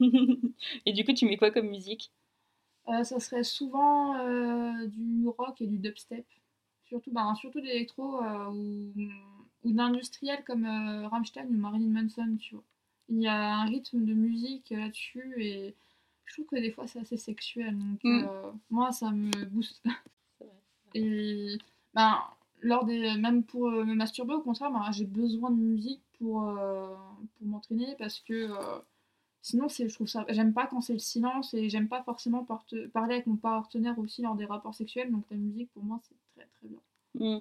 Et 0.86 0.92
du 0.92 1.04
coup, 1.04 1.12
tu 1.12 1.26
mets 1.26 1.36
quoi 1.36 1.50
comme 1.50 1.68
musique? 1.68 2.12
Euh, 2.88 3.04
ça 3.04 3.20
serait 3.20 3.44
souvent 3.44 4.16
euh, 4.16 4.86
du 4.88 5.28
rock 5.28 5.60
et 5.60 5.66
du 5.66 5.78
dubstep. 5.78 6.26
Surtout, 6.90 7.12
bah, 7.12 7.32
surtout 7.36 7.60
de 7.60 7.66
l'électro 7.66 8.22
euh, 8.22 8.50
ou, 8.50 8.92
ou 9.64 9.72
d'industriel 9.72 10.42
comme 10.44 10.64
euh, 10.66 11.06
Rammstein 11.08 11.46
ou 11.48 11.56
Marilyn 11.56 11.88
Manson, 12.02 12.36
tu 12.38 12.54
vois. 12.56 12.64
Il 13.08 13.22
y 13.22 13.28
a 13.28 13.54
un 13.60 13.64
rythme 13.64 14.04
de 14.04 14.12
musique 14.12 14.70
là-dessus 14.70 15.34
et 15.38 15.74
je 16.24 16.34
trouve 16.34 16.46
que 16.46 16.56
des 16.60 16.70
fois 16.72 16.86
c'est 16.88 16.98
assez 17.00 17.16
sexuel. 17.16 17.78
Donc 17.78 18.00
Mm. 18.04 18.26
euh, 18.28 18.50
moi, 18.70 18.90
ça 18.92 19.10
me 19.12 19.30
booste. 19.46 19.84
Et 20.94 21.58
ben, 21.94 22.18
lors 22.62 22.84
des, 22.84 23.16
même 23.16 23.44
pour 23.44 23.70
me 23.70 23.94
masturber, 23.94 24.34
au 24.34 24.40
contraire, 24.40 24.72
ben, 24.72 24.90
j'ai 24.90 25.04
besoin 25.04 25.50
de 25.50 25.56
musique 25.56 26.02
pour, 26.18 26.48
euh, 26.48 26.94
pour 27.38 27.46
m'entraîner 27.46 27.94
parce 27.98 28.18
que 28.20 28.32
euh, 28.34 28.78
sinon, 29.42 29.68
c'est, 29.68 29.88
je 29.88 29.94
trouve 29.94 30.08
ça, 30.08 30.24
j'aime 30.28 30.52
pas 30.52 30.66
quand 30.66 30.80
c'est 30.80 30.92
le 30.92 30.98
silence 30.98 31.54
et 31.54 31.68
j'aime 31.68 31.88
pas 31.88 32.02
forcément 32.02 32.44
parler 32.92 33.14
avec 33.14 33.26
mon 33.28 33.36
partenaire 33.36 33.98
aussi 34.00 34.22
lors 34.22 34.34
des 34.34 34.44
rapports 34.46 34.74
sexuels. 34.74 35.10
Donc 35.12 35.24
la 35.30 35.36
musique, 35.36 35.70
pour 35.72 35.84
moi, 35.84 36.00
c'est 36.02 36.16
très 36.40 36.48
très 36.58 36.68
bien. 36.68 36.78
Hmm. 37.14 37.40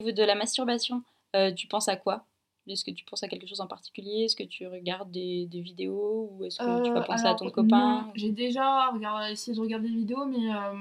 Au 0.00 0.04
niveau 0.04 0.16
de 0.16 0.22
la 0.22 0.34
masturbation, 0.34 1.02
euh, 1.34 1.52
tu 1.52 1.66
penses 1.66 1.88
à 1.88 1.96
quoi? 1.96 2.24
Est-ce 2.68 2.84
que 2.84 2.90
tu 2.90 3.04
penses 3.04 3.22
à 3.22 3.28
quelque 3.28 3.46
chose 3.46 3.60
en 3.60 3.66
particulier? 3.68 4.24
Est-ce 4.24 4.34
que 4.36 4.42
tu 4.42 4.66
regardes 4.66 5.10
des, 5.12 5.46
des 5.46 5.60
vidéos 5.60 6.30
Ou 6.32 6.44
est-ce 6.44 6.58
que 6.58 6.84
tu 6.84 6.90
vas 6.92 7.00
Euh, 7.00 7.04
penser 7.04 7.26
à 7.26 7.34
ton 7.34 7.48
copain? 7.50 8.10
J'ai 8.16 8.32
déjà 8.32 8.88
regardé, 8.90 9.32
essayé 9.32 9.56
de 9.56 9.60
regarder 9.60 9.88
des 9.88 9.94
vidéos, 9.94 10.26
mais 10.26 10.52
euh, 10.52 10.74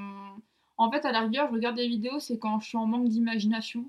En 0.78 0.92
fait, 0.92 1.06
à 1.06 1.12
la 1.12 1.22
rigueur, 1.22 1.48
je 1.50 1.54
regarde 1.54 1.76
des 1.76 1.88
vidéos, 1.88 2.20
c'est 2.20 2.38
quand 2.40 2.60
je 2.60 2.68
suis 2.70 2.78
en 2.78 2.86
manque 2.88 3.08
d'imagination. 3.08 3.86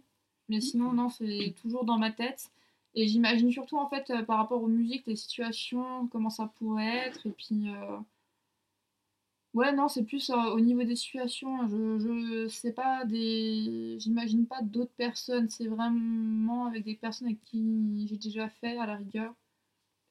Mais 0.49 0.61
sinon, 0.61 0.93
non, 0.93 1.09
c'est 1.09 1.55
toujours 1.63 1.85
dans 1.85 1.99
ma 1.99 2.11
tête. 2.13 2.51
Et 2.95 3.09
j'imagine 3.09 3.51
surtout, 3.51 3.79
en 3.79 3.89
fait, 3.89 4.13
par 4.27 4.37
rapport 4.39 4.63
aux 4.63 4.69
musiques, 4.69 5.05
les 5.07 5.17
situations, 5.17 6.07
comment 6.13 6.31
ça 6.31 6.51
pourrait 6.59 7.09
être. 7.09 7.27
Et 7.27 7.31
puis. 7.31 7.71
euh, 7.71 7.97
Ouais, 9.57 9.73
non, 9.73 9.89
c'est 9.89 10.05
plus 10.05 10.31
euh, 10.31 10.35
au 10.53 10.61
niveau 10.61 10.85
des 10.85 10.97
situations. 10.97 11.67
Je, 11.69 11.99
je 11.99 12.49
sais 12.49 12.73
pas 12.73 13.05
des. 13.07 13.97
J'imagine 14.01 14.47
pas 14.47 14.63
d'autres 14.63 14.93
personnes. 14.97 15.49
C'est 15.49 15.67
vraiment 15.69 16.67
avec 16.67 16.85
des 16.85 16.95
personnes 16.97 17.29
avec 17.29 17.43
qui 17.45 18.07
j'ai 18.09 18.19
déjà 18.19 18.49
fait, 18.51 18.79
à 18.79 18.87
la 18.87 18.97
rigueur. 18.97 19.35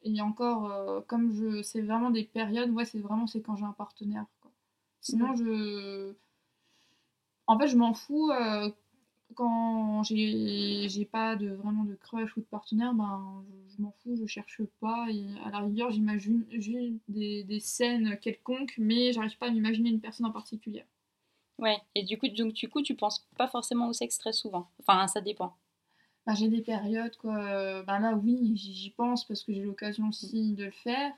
Et 0.03 0.21
encore, 0.21 0.71
euh, 0.71 1.01
comme 1.07 1.33
je. 1.33 1.63
C'est 1.63 1.81
vraiment 1.81 2.11
des 2.11 2.25
périodes, 2.25 2.71
ouais, 2.71 2.85
c'est 2.85 2.99
vraiment 2.99 3.27
c'est 3.27 3.41
quand 3.41 3.55
j'ai 3.57 3.65
un 3.65 3.73
partenaire, 3.73 4.27
quoi. 4.41 4.51
Sinon, 5.01 5.35
je. 5.35 6.15
En 7.47 7.57
fait, 7.59 7.67
je 7.67 7.77
m'en 7.77 7.93
fous. 7.93 8.31
euh, 8.31 8.69
quand 9.35 10.03
j'ai 10.03 11.09
pas 11.11 11.35
de 11.35 11.49
vraiment 11.49 11.83
de 11.83 11.95
crush 11.95 12.35
ou 12.37 12.41
de 12.41 12.45
partenaire, 12.45 12.93
ben 12.93 13.43
je, 13.47 13.75
je 13.75 13.81
m'en 13.81 13.91
fous, 13.91 14.15
je 14.15 14.25
cherche 14.25 14.61
pas. 14.79 15.07
Et 15.11 15.25
à 15.45 15.51
la 15.51 15.59
rigueur, 15.59 15.91
j'imagine 15.91 16.45
j'ai 16.51 16.93
des, 17.07 17.43
des 17.43 17.59
scènes 17.59 18.17
quelconques, 18.19 18.75
mais 18.77 19.13
j'arrive 19.13 19.37
pas 19.37 19.47
à 19.47 19.51
m'imaginer 19.51 19.89
une 19.89 20.01
personne 20.01 20.25
en 20.25 20.31
particulier. 20.31 20.85
Ouais, 21.57 21.77
et 21.95 22.03
du 22.03 22.17
coup, 22.17 22.27
donc, 22.27 22.53
du 22.53 22.67
coup, 22.69 22.81
tu 22.81 22.95
penses 22.95 23.27
pas 23.37 23.47
forcément 23.47 23.87
au 23.87 23.93
sexe 23.93 24.17
très 24.17 24.33
souvent. 24.33 24.69
Enfin, 24.79 25.07
ça 25.07 25.21
dépend. 25.21 25.55
Ben, 26.25 26.35
j'ai 26.35 26.49
des 26.49 26.61
périodes, 26.61 27.15
quoi. 27.17 27.83
Ben 27.83 27.99
là, 27.99 28.15
oui, 28.15 28.53
j'y 28.55 28.73
j'y 28.73 28.89
pense 28.89 29.25
parce 29.25 29.43
que 29.43 29.53
j'ai 29.53 29.61
l'occasion 29.63 30.09
aussi 30.09 30.53
de 30.53 30.65
le 30.65 30.71
faire. 30.71 31.13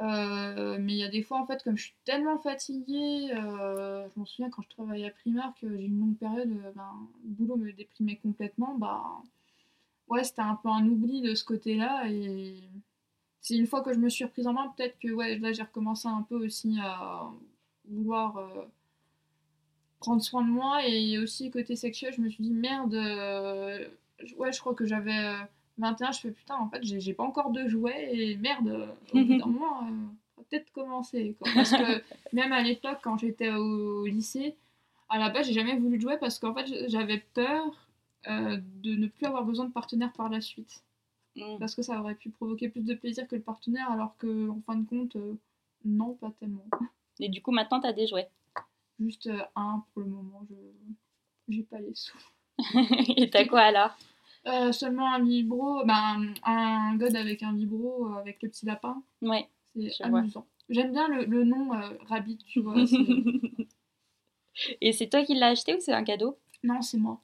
Euh, 0.00 0.78
mais 0.80 0.94
il 0.94 0.98
y 0.98 1.04
a 1.04 1.08
des 1.08 1.22
fois, 1.22 1.38
en 1.40 1.46
fait, 1.46 1.62
comme 1.62 1.76
je 1.76 1.84
suis 1.84 1.94
tellement 2.04 2.38
fatiguée, 2.38 3.30
euh, 3.34 3.79
je 4.20 4.22
m'en 4.22 4.26
souviens 4.26 4.50
quand 4.50 4.62
je 4.62 4.68
travaillais 4.68 5.06
à 5.06 5.10
primaire 5.10 5.52
que 5.60 5.68
j'ai 5.68 5.84
eu 5.84 5.86
une 5.86 6.00
longue 6.00 6.16
période, 6.18 6.50
euh, 6.50 6.72
ben, 6.74 7.08
le 7.24 7.30
boulot 7.30 7.56
me 7.56 7.72
déprimait 7.72 8.16
complètement, 8.16 8.74
bah 8.76 9.22
ouais, 10.08 10.24
c'était 10.24 10.42
un 10.42 10.56
peu 10.56 10.68
un 10.68 10.86
oubli 10.86 11.22
de 11.22 11.34
ce 11.34 11.44
côté-là. 11.44 12.08
Et 12.10 12.56
c'est 13.40 13.56
une 13.56 13.66
fois 13.66 13.82
que 13.82 13.92
je 13.92 13.98
me 13.98 14.08
suis 14.08 14.24
reprise 14.24 14.46
en 14.46 14.52
main, 14.52 14.72
peut-être 14.76 14.98
que 14.98 15.08
ouais, 15.10 15.38
là 15.38 15.52
j'ai 15.52 15.62
recommencé 15.62 16.08
un 16.08 16.22
peu 16.22 16.36
aussi 16.36 16.78
à 16.82 17.30
vouloir 17.88 18.36
euh, 18.36 18.64
prendre 20.00 20.22
soin 20.22 20.42
de 20.44 20.50
moi. 20.50 20.86
Et 20.86 21.18
aussi 21.18 21.50
côté 21.50 21.76
sexuel, 21.76 22.12
je 22.14 22.20
me 22.20 22.28
suis 22.28 22.44
dit 22.44 22.52
merde, 22.52 22.94
euh, 22.94 23.88
ouais, 24.36 24.52
je 24.52 24.60
crois 24.60 24.74
que 24.74 24.84
j'avais 24.84 25.16
euh, 25.16 25.42
21, 25.78 26.12
je 26.12 26.20
fais 26.20 26.30
putain, 26.30 26.56
en 26.56 26.68
fait, 26.68 26.82
j'ai 26.82 27.14
pas 27.14 27.24
encore 27.24 27.50
de 27.50 27.66
jouets 27.68 28.10
et 28.12 28.36
merde, 28.36 28.68
euh, 28.68 28.86
au 29.14 29.24
bout 29.24 29.38
d'un 29.38 29.46
moment, 29.46 29.82
euh, 29.84 30.06
peut-être 30.50 30.70
commencer. 30.72 31.36
Quoi. 31.38 31.50
Parce 31.54 31.70
que 31.70 32.02
même 32.32 32.52
à 32.52 32.62
l'époque, 32.62 32.98
quand 33.02 33.18
j'étais 33.18 33.50
au, 33.50 34.04
lycée, 34.06 34.56
à 35.08 35.18
la 35.18 35.30
base, 35.30 35.46
j'ai 35.46 35.52
jamais 35.52 35.76
voulu 35.76 35.96
de 35.96 36.02
jouets 36.02 36.18
parce 36.18 36.38
qu'en 36.38 36.54
fait, 36.54 36.66
j'avais 36.88 37.18
peur 37.34 37.88
euh, 38.26 38.58
de 38.82 38.94
ne 38.94 39.06
plus 39.06 39.26
avoir 39.26 39.44
besoin 39.44 39.66
de 39.66 39.72
partenaire 39.72 40.12
par 40.12 40.28
la 40.28 40.40
suite. 40.40 40.82
Mm. 41.36 41.58
Parce 41.58 41.74
que 41.74 41.82
ça 41.82 42.00
aurait 42.00 42.14
pu 42.14 42.30
provoquer 42.30 42.68
plus 42.68 42.84
de 42.84 42.94
plaisir 42.94 43.26
que 43.26 43.36
le 43.36 43.42
partenaire, 43.42 43.90
alors 43.90 44.16
que 44.18 44.48
en 44.50 44.60
fin 44.66 44.76
de 44.76 44.86
compte, 44.86 45.16
euh, 45.16 45.34
non, 45.84 46.14
pas 46.14 46.32
tellement. 46.38 46.66
Et 47.18 47.28
du 47.28 47.42
coup, 47.42 47.52
maintenant, 47.52 47.80
t'as 47.80 47.92
des 47.92 48.06
jouets. 48.06 48.28
Juste 48.98 49.28
euh, 49.28 49.42
un 49.56 49.84
pour 49.92 50.02
le 50.02 50.08
moment, 50.08 50.42
je 50.48 50.54
j'ai 51.48 51.62
pas 51.62 51.80
les 51.80 51.94
sous. 51.94 52.16
et 53.16 53.28
t'as 53.28 53.44
quoi 53.46 53.62
alors? 53.62 53.96
Seulement 54.72 55.12
un 55.12 55.22
vibro, 55.22 55.84
ben, 55.84 56.32
un 56.44 56.96
god 56.96 57.14
avec 57.16 57.42
un 57.42 57.52
vibro 57.52 58.06
avec 58.14 58.40
le 58.42 58.48
petit 58.48 58.64
lapin. 58.64 59.02
Ouais. 59.20 59.48
C'est 59.74 60.04
amusant. 60.04 60.46
J'aime 60.68 60.92
bien 60.92 61.08
le, 61.08 61.24
le 61.24 61.44
nom 61.44 61.74
euh, 61.74 61.90
Rabbit, 62.08 62.38
tu 62.46 62.60
vois. 62.60 62.76
et 64.80 64.92
c'est 64.92 65.08
toi 65.08 65.24
qui 65.24 65.34
l'as 65.34 65.48
acheté 65.48 65.74
ou 65.74 65.80
c'est 65.80 65.92
un 65.92 66.04
cadeau? 66.04 66.38
Non, 66.62 66.82
c'est 66.82 66.98
moi. 66.98 67.20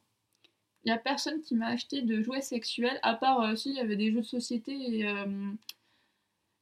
Il 0.84 0.90
y 0.90 0.92
a 0.92 0.98
personne 0.98 1.40
qui 1.42 1.54
m'a 1.54 1.68
acheté 1.68 2.02
de 2.02 2.22
jouets 2.22 2.40
sexuels, 2.40 2.98
à 3.02 3.14
part 3.14 3.40
euh, 3.40 3.56
si 3.56 3.70
il 3.70 3.76
y 3.76 3.80
avait 3.80 3.96
des 3.96 4.12
jeux 4.12 4.20
de 4.20 4.26
société 4.26 4.72
et, 4.72 5.08
euh, 5.08 5.52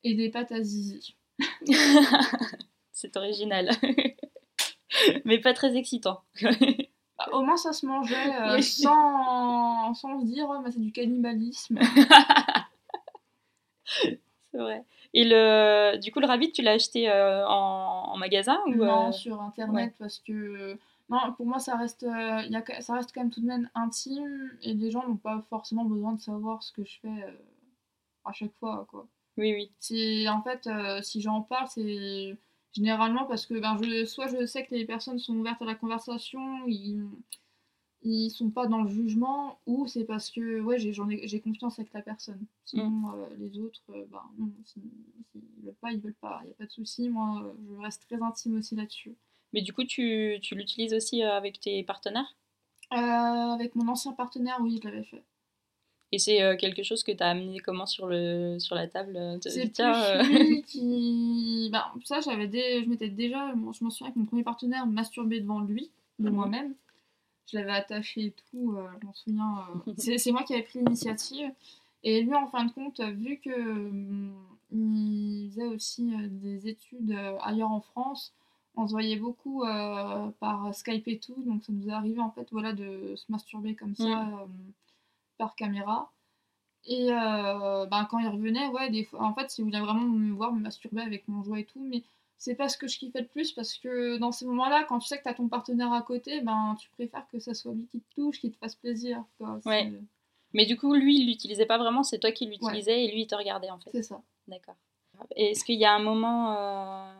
et 0.03 0.15
des 0.15 0.31
pâtes 0.31 0.53
à 0.53 0.63
zizi. 0.63 1.17
C'est 2.93 3.17
original. 3.17 3.71
Mais 5.25 5.41
pas 5.41 5.53
très 5.53 5.77
excitant. 5.77 6.23
Bah, 7.19 7.29
au 7.33 7.43
moins, 7.43 7.57
ça 7.57 7.73
se 7.73 7.85
mangeait 7.85 8.43
euh, 8.43 8.61
sans, 8.61 9.93
sans 9.95 10.21
se 10.21 10.27
dire, 10.27 10.47
oh, 10.49 10.63
bah, 10.63 10.71
c'est 10.73 10.81
du 10.81 10.93
cannibalisme. 10.93 11.79
C'est 14.55 14.63
vrai. 14.63 14.85
Et 15.15 15.25
le, 15.25 15.99
du 15.99 16.13
coup, 16.13 16.21
le 16.21 16.27
rabbit, 16.27 16.53
tu 16.53 16.63
l'as 16.63 16.73
acheté 16.73 17.11
euh, 17.11 17.45
en, 17.49 18.13
en 18.13 18.17
magasin 18.17 18.59
ou 18.67 18.75
Non, 18.75 19.09
euh, 19.09 19.13
sur 19.13 19.41
internet, 19.41 19.95
parce 19.99 20.21
que. 20.21 20.79
Non, 21.11 21.35
pour 21.37 21.47
moi, 21.47 21.59
ça 21.59 21.77
reste, 21.77 22.05
euh, 22.05 22.43
y 22.49 22.57
a, 22.57 22.81
ça 22.81 22.95
reste 22.95 23.13
quand 23.13 23.21
même 23.21 23.31
tout 23.31 23.41
de 23.41 23.47
même 23.47 23.69
intime 23.75 24.53
et 24.63 24.73
les 24.73 24.91
gens 24.91 25.07
n'ont 25.07 25.17
pas 25.17 25.43
forcément 25.51 25.85
besoin 25.85 26.15
de 26.15 26.21
savoir 26.21 26.63
ce 26.63 26.73
que 26.73 26.85
je 26.85 26.99
fais 27.01 27.09
euh, 27.09 27.33
à 28.25 28.33
chaque 28.33 28.55
fois, 28.55 28.87
quoi. 28.91 29.07
Oui, 29.37 29.53
oui. 29.53 29.73
C'est 29.81 30.29
en 30.29 30.41
fait, 30.43 30.67
euh, 30.67 31.03
si 31.03 31.21
j'en 31.21 31.43
parle, 31.43 31.67
c'est 31.69 32.39
généralement 32.73 33.25
parce 33.25 33.45
que 33.45 33.55
ben, 33.55 33.77
je, 33.83 34.07
soit 34.07 34.29
je 34.29 34.47
sais 34.47 34.65
que 34.65 34.75
les 34.75 34.87
personnes 34.87 35.19
sont 35.19 35.35
ouvertes 35.35 35.61
à 35.61 35.67
la 35.67 35.75
conversation, 35.75 36.65
ils, 36.67 37.05
ils 38.05 38.31
sont 38.31 38.51
pas 38.51 38.67
dans 38.67 38.83
le 38.83 38.89
jugement, 38.91 39.59
ou 39.67 39.87
c'est 39.87 40.05
parce 40.05 40.31
que 40.31 40.61
ouais, 40.61 40.79
j'ai 40.79 40.93
j'en 40.93 41.09
ai, 41.09 41.27
j'ai 41.27 41.41
confiance 41.41 41.79
avec 41.79 41.93
la 41.93 42.03
personne. 42.03 42.45
Sinon, 42.65 43.13
euh, 43.15 43.27
les 43.39 43.59
autres, 43.59 43.81
euh, 43.91 44.05
ben 44.11 44.23
non, 44.39 44.51
s'ils 44.65 44.83
veulent 45.65 45.75
pas, 45.81 45.93
ils 45.93 46.01
veulent 46.01 46.15
pas, 46.15 46.41
il 46.43 46.47
n'y 46.49 46.53
a 46.53 46.57
pas 46.57 46.67
de 46.67 46.71
souci. 46.71 47.09
Moi, 47.09 47.43
euh, 47.45 47.53
je 47.77 47.83
reste 47.83 48.03
très 48.07 48.23
intime 48.23 48.59
aussi 48.59 48.75
là-dessus. 48.77 49.15
Mais 49.53 49.63
du 49.63 49.73
coup, 49.73 49.85
tu, 49.85 50.39
tu 50.43 50.55
l'utilises 50.55 50.95
aussi 50.95 51.23
euh, 51.23 51.33
avec 51.33 51.61
tes 51.61 51.83
partenaires? 51.83 52.37
Euh, 52.93 52.97
avec 52.97 53.75
mon 53.75 53.89
ancien 53.89 54.13
partenaire, 54.13 54.59
oui, 54.61 54.79
je 54.83 54.89
l'avais 54.89 55.05
fait. 55.05 55.23
Et 56.13 56.19
c'est 56.19 56.57
quelque 56.59 56.83
chose 56.85 57.03
que 57.03 57.11
tu 57.11 57.23
as 57.23 57.31
amené 57.31 57.59
comment 57.59 57.87
sur, 57.87 58.07
le, 58.07 58.59
sur 58.61 58.77
la 58.77 58.87
table 58.87 59.19
C'est 59.43 59.65
lui 59.67 60.63
qui. 60.67 61.71
Ben, 61.73 61.85
ça, 62.05 62.21
j'avais 62.21 62.47
dé- 62.47 62.83
je 62.85 62.89
m'étais 62.89 63.09
déjà. 63.09 63.53
Je 63.53 63.83
m'en 63.85 63.91
souviens 63.91 64.13
que 64.13 64.19
mon 64.19 64.25
premier 64.27 64.45
partenaire 64.45 64.87
masturbé 64.87 65.41
devant 65.41 65.61
lui, 65.61 65.91
de 66.21 66.29
Mhm. 66.29 66.35
moi-même. 66.37 66.75
Je 67.47 67.59
l'avais 67.59 67.73
attaché 67.73 68.27
et 68.27 68.35
tout, 68.51 68.75
euh, 68.77 68.87
je 69.01 69.07
m'en 69.07 69.13
souviens. 69.13 69.67
euh, 69.87 70.19
c'est 70.19 70.33
moi 70.33 70.43
qui 70.45 70.55
avais 70.55 70.63
pris 70.63 70.79
l'initiative. 70.79 71.53
Et 72.03 72.23
lui, 72.23 72.35
en 72.35 72.47
fin 72.49 72.65
de 72.65 72.73
compte, 72.73 73.01
vu 73.01 73.39
que 73.39 73.51
hum, 73.51 74.35
il 74.73 75.51
faisait 75.51 75.67
aussi 75.67 76.15
euh, 76.15 76.29
des 76.29 76.69
études 76.69 77.17
ailleurs 77.43 77.71
en 77.71 77.81
France, 77.81 78.33
on 78.77 78.87
se 78.89 78.93
voyait 78.93 79.17
beaucoup 79.17 79.63
par 80.41 80.75
Skype 80.75 81.07
et 81.07 81.19
tout, 81.21 81.37
donc 81.47 81.63
ça 81.63 81.73
nous 81.73 81.89
est 81.89 81.93
arrivé 81.93 82.21
en 82.21 82.33
fait 82.33 82.49
voilà, 82.51 82.73
de 82.73 83.15
se 83.15 83.31
masturber 83.31 83.77
comme 83.77 83.95
ça 83.95 84.23
euh, 84.23 84.47
par 85.39 85.55
caméra. 85.55 86.11
Et 86.87 87.07
ben, 87.07 88.07
quand 88.11 88.19
il 88.19 88.27
revenait, 88.29 88.67
ouais, 88.69 88.91
des 88.91 89.05
fois, 89.05 89.23
en 89.23 89.33
fait, 89.33 89.57
il 89.59 89.65
voulait 89.65 89.81
vraiment 89.81 90.03
me 90.05 90.33
voir 90.35 90.53
me 90.53 90.61
masturber 90.61 91.03
avec 91.03 91.29
mon 91.29 91.43
jouet 91.45 91.61
et 91.61 91.65
tout, 91.65 91.81
mais 91.81 92.03
c'est 92.39 92.55
pas 92.55 92.69
ce 92.69 92.77
que 92.77 92.87
je 92.89 92.99
kiffais 92.99 93.21
le 93.21 93.27
plus 93.27 93.53
parce 93.53 93.75
que 93.79 94.19
dans 94.19 94.33
ces 94.33 94.45
moments-là, 94.47 94.85
quand 94.85 94.99
tu 94.99 95.07
sais 95.09 95.19
que 95.19 95.25
t'as 95.25 95.35
ton 95.35 95.49
partenaire 95.49 95.93
à 95.93 96.03
côté, 96.03 96.41
ben 96.43 96.77
tu 96.81 96.91
préfères 96.91 97.27
que 97.29 97.39
ça 97.39 97.55
soit 97.55 97.73
lui 97.73 97.87
qui 97.87 98.01
te 98.01 98.15
touche, 98.15 98.41
qui 98.41 98.51
te 98.51 98.57
fasse 98.59 98.75
plaisir. 98.75 99.25
quoi. 99.39 99.61
Ouais. 99.65 99.93
Mais 100.53 100.67
du 100.67 100.77
coup, 100.77 100.95
lui, 100.95 101.19
il 101.21 101.27
l'utilisait 101.27 101.67
pas 101.67 101.79
vraiment, 101.79 102.03
c'est 102.03 102.19
toi 102.19 102.31
qui 102.33 102.47
l'utilisais 102.47 103.05
et 103.05 103.11
lui, 103.13 103.23
il 103.23 103.27
te 103.27 103.35
regardait 103.35 103.71
en 103.71 103.79
fait. 103.79 103.91
C'est 103.93 104.03
ça. 104.03 104.21
D'accord. 104.47 104.77
Est-ce 105.37 105.65
qu'il 105.65 105.79
y 105.79 105.85
a 105.85 105.93
un 105.95 105.99
moment, 106.03 106.57
euh, 106.57 107.15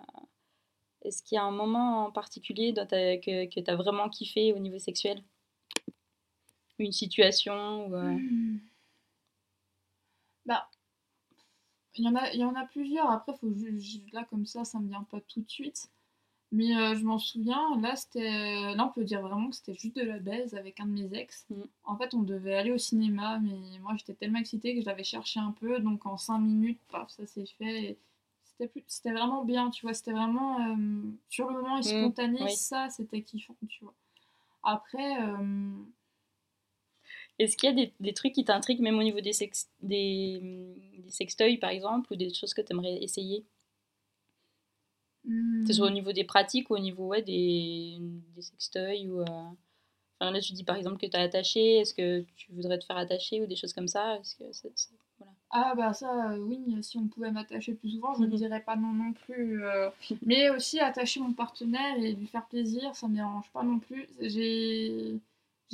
est-ce 1.03 1.23
qu'il 1.23 1.37
y 1.37 1.39
a 1.39 1.45
un 1.45 1.51
moment 1.51 2.07
en 2.07 2.11
particulier 2.13 2.73
dans 2.73 2.87
ta- 2.87 3.17
que, 3.17 3.47
que 3.47 3.61
tu 3.61 3.71
as 3.71 3.77
vraiment 3.77 4.09
kiffé 4.09 4.53
au 4.53 4.59
niveau 4.59 4.79
sexuel? 4.79 5.23
Une 6.79 6.93
situation 6.93 7.87
ou, 7.87 7.95
euh, 7.95 8.03
Hmm. 8.13 8.59
Bah, 10.47 10.69
il 11.97 12.05
y 12.05 12.09
en 12.09 12.15
a, 12.17 12.31
il 12.33 12.41
y 12.41 12.45
en 12.45 12.55
a 12.55 12.65
plusieurs. 12.65 13.11
Après, 13.11 13.35
faut 13.35 13.53
là 14.13 14.25
comme 14.31 14.47
ça, 14.47 14.65
ça 14.65 14.79
me 14.81 14.89
vient 14.89 15.05
pas 15.05 15.21
tout 15.21 15.41
de 15.43 15.51
suite. 15.51 15.91
Mais 16.53 16.77
euh, 16.77 16.95
je 16.95 17.05
m'en 17.05 17.19
souviens. 17.19 17.81
Là, 17.81 17.97
c'était, 17.97 18.75
là, 18.75 18.87
on 18.87 18.93
peut 18.93 19.05
dire 19.05 19.23
vraiment 19.23 19.51
que 19.51 19.57
c'était 19.57 19.75
juste 19.75 19.97
de 19.97 20.03
la 20.03 20.19
baise 20.21 20.55
avec 20.55 20.79
un 20.79 20.87
de 20.87 20.93
mes 20.93 21.19
ex. 21.19 21.47
Mm. 21.51 21.63
En 21.85 21.97
fait, 21.97 22.15
on 22.15 22.23
devait 22.23 22.55
aller 22.55 22.71
au 22.71 22.79
cinéma, 22.79 23.41
mais 23.41 23.79
moi, 23.81 23.95
j'étais 23.97 24.15
tellement 24.15 24.39
excitée 24.39 24.75
que 24.75 24.81
je 24.83 24.87
l'avais 24.87 25.03
cherché 25.05 25.41
un 25.41 25.53
peu. 25.53 25.81
Donc, 25.81 26.07
en 26.07 26.17
5 26.17 26.39
minutes, 26.39 26.81
paf, 26.91 27.11
ça 27.11 27.27
s'est 27.27 27.47
fait. 27.59 27.83
Et 27.85 27.99
C'était 28.45 28.69
plus, 28.69 28.85
c'était 28.87 29.13
vraiment 29.13 29.45
bien, 29.45 29.71
tu 29.71 29.85
vois. 29.85 29.95
C'était 29.95 30.13
vraiment 30.13 30.61
euh, 30.61 30.77
sur 31.29 31.51
le 31.51 31.61
moment 31.61 31.79
et 31.79 31.81
Mm, 31.81 31.83
spontané. 31.83 32.39
oui. 32.45 32.51
Ça, 32.57 32.89
c'était 32.91 33.23
kiffant, 33.23 33.57
tu 33.69 33.83
vois. 33.85 33.95
Après. 34.63 35.21
euh, 35.23 35.37
Est-ce 37.39 37.57
qu'il 37.57 37.69
y 37.69 37.73
a 37.73 37.75
des, 37.77 37.93
des 38.01 38.13
trucs 38.15 38.33
qui 38.33 38.45
t'intriguent 38.45 38.81
même 38.81 38.99
au 38.99 39.03
niveau 39.03 39.21
des, 39.21 39.33
sex, 39.33 39.69
des, 39.83 40.41
des 40.99 41.11
sextoys 41.11 41.59
par 41.59 41.71
exemple 41.71 42.13
ou 42.13 42.17
des 42.17 42.33
choses 42.35 42.55
que 42.55 42.63
tu 42.63 42.73
aimerais 42.73 43.03
essayer? 43.03 43.45
Que 45.65 45.73
ce 45.73 45.79
soit 45.79 45.89
au 45.89 45.91
hmm, 45.91 45.95
niveau 45.95 46.13
des 46.13 46.25
pratiques 46.25 46.71
ou 46.71 46.75
au 46.75 46.79
niveau 46.79 47.09
ouais, 47.09 47.23
des, 47.23 47.99
sextoys 48.41 49.09
ou, 49.09 49.21
euh, 49.21 49.25
enfin, 50.21 50.31
Là, 50.33 50.41
tu 50.41 50.53
dis 50.55 50.65
par 50.65 50.77
exemple 50.77 50.99
que 50.99 51.07
tu 51.07 51.17
as 51.17 51.23
attaché, 51.23 51.79
est-ce 51.79 51.95
que 51.95 52.23
tu 52.37 52.53
voudrais 52.53 52.79
te 52.79 52.85
faire 52.85 52.99
attacher 52.99 53.43
ou 53.43 53.47
des 53.47 53.57
choses 53.57 53.73
comme 53.73 53.89
ça? 53.89 54.19
Que 54.39 54.45
voilà. 55.19 55.33
Ah 55.51 55.75
bah 55.77 55.93
ça, 55.93 56.33
euh, 56.33 56.39
oui, 56.39 56.59
si 56.83 56.99
on 56.99 57.07
pouvait 57.07 57.31
m'attacher 57.31 57.75
plus 57.75 57.91
souvent, 57.91 58.15
je 58.15 58.25
ne 58.25 58.27
Mhm. 58.27 58.37
dirais 58.37 58.61
pas 58.63 58.75
non 58.77 58.93
non 58.93 59.13
plus. 59.13 59.65
euh, 59.65 59.89
mais 60.27 60.51
aussi 60.51 60.81
attacher 60.81 61.21
mon 61.21 61.33
partenaire 61.33 61.97
et 61.99 62.13
lui 62.13 62.27
faire 62.27 62.47
plaisir, 62.47 62.95
ça 62.97 63.07
me 63.09 63.15
dérange 63.17 63.49
pas 63.53 63.63
non 63.63 63.79
plus. 63.79 64.09
J'ai 64.21 65.21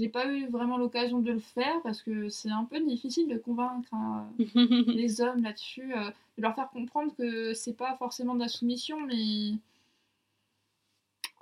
j'ai 0.00 0.08
pas 0.08 0.26
eu 0.26 0.46
vraiment 0.48 0.78
l'occasion 0.78 1.18
de 1.18 1.30
le 1.30 1.40
faire 1.40 1.82
parce 1.82 2.00
que 2.00 2.30
c'est 2.30 2.50
un 2.50 2.64
peu 2.64 2.80
difficile 2.80 3.28
de 3.28 3.36
convaincre 3.36 3.92
hein, 3.92 4.26
les 4.38 5.20
hommes 5.20 5.42
là-dessus, 5.42 5.94
euh, 5.94 6.10
de 6.38 6.42
leur 6.42 6.54
faire 6.54 6.70
comprendre 6.70 7.14
que 7.14 7.52
c'est 7.52 7.74
pas 7.74 7.96
forcément 7.98 8.34
de 8.34 8.40
la 8.40 8.48
soumission, 8.48 8.98
mais 9.06 9.58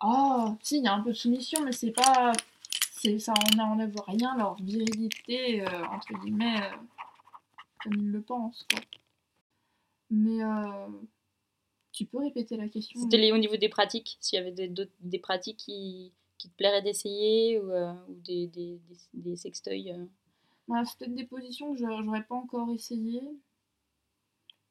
ah 0.00 0.56
si, 0.60 0.78
il 0.78 0.84
y 0.84 0.88
a 0.88 0.94
un 0.94 1.02
peu 1.02 1.10
de 1.10 1.16
soumission, 1.16 1.64
mais 1.64 1.70
c'est 1.70 1.92
pas, 1.92 2.32
c'est 2.92 3.20
ça 3.20 3.32
en 3.32 3.58
enlève 3.60 3.94
rien 4.08 4.36
leur 4.36 4.56
virilité 4.56 5.62
euh, 5.62 5.84
entre 5.92 6.12
guillemets. 6.20 6.60
euh, 6.60 6.76
comme 7.84 7.94
ils 7.94 8.10
le 8.10 8.20
pensent, 8.20 8.66
quoi. 8.68 8.80
Mais 10.10 10.40
tu 11.92 12.06
peux 12.06 12.18
répéter 12.18 12.56
la 12.56 12.66
question 12.66 13.00
C'était 13.00 13.18
lié 13.18 13.30
au 13.30 13.38
niveau 13.38 13.56
des 13.56 13.68
pratiques, 13.68 14.16
s'il 14.20 14.36
y 14.36 14.42
avait 14.42 14.50
des, 14.50 14.88
des 15.00 15.18
pratiques 15.20 15.58
qui, 15.58 16.12
qui 16.38 16.48
te 16.48 16.56
plairaient 16.56 16.82
d'essayer 16.82 17.60
ou, 17.60 17.70
euh, 17.70 17.92
ou 18.08 18.14
des, 18.24 18.46
des, 18.46 18.80
des, 18.88 18.96
des 19.14 19.36
sextoys. 19.36 19.90
euh. 19.92 20.06
Ouais, 20.68 20.84
c'est 20.84 20.98
peut-être 20.98 21.14
des 21.14 21.24
positions 21.26 21.72
que 21.74 21.78
j'aurais 21.78 22.24
pas 22.24 22.34
encore 22.36 22.70
essayé. 22.72 23.20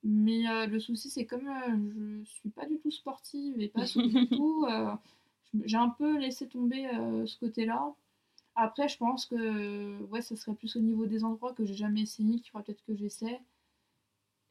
Mais 0.03 0.47
euh, 0.49 0.67
le 0.67 0.79
souci, 0.79 1.09
c'est 1.09 1.25
comme 1.25 1.49
je 2.23 2.29
suis 2.29 2.49
pas 2.49 2.65
du 2.65 2.79
tout 2.79 2.91
sportive 2.91 3.59
et 3.59 3.67
pas 3.67 3.85
du 3.95 4.27
tout, 4.29 4.65
j'ai 5.65 5.77
un 5.77 5.89
peu 5.89 6.17
laissé 6.17 6.47
tomber 6.47 6.87
ce 7.25 7.37
côté-là. 7.37 7.93
Après, 8.55 8.89
je 8.89 8.97
pense 8.97 9.25
que 9.25 10.03
ouais, 10.05 10.21
ça 10.21 10.35
serait 10.35 10.55
plus 10.55 10.75
au 10.77 10.81
niveau 10.81 11.05
des 11.07 11.23
endroits 11.23 11.53
que 11.53 11.65
j'ai 11.65 11.75
jamais 11.75 12.01
essayé, 12.01 12.39
qu'il 12.39 12.51
faudrait 12.51 12.65
peut-être 12.65 12.83
que 12.85 12.95
j'essaie. 12.95 13.39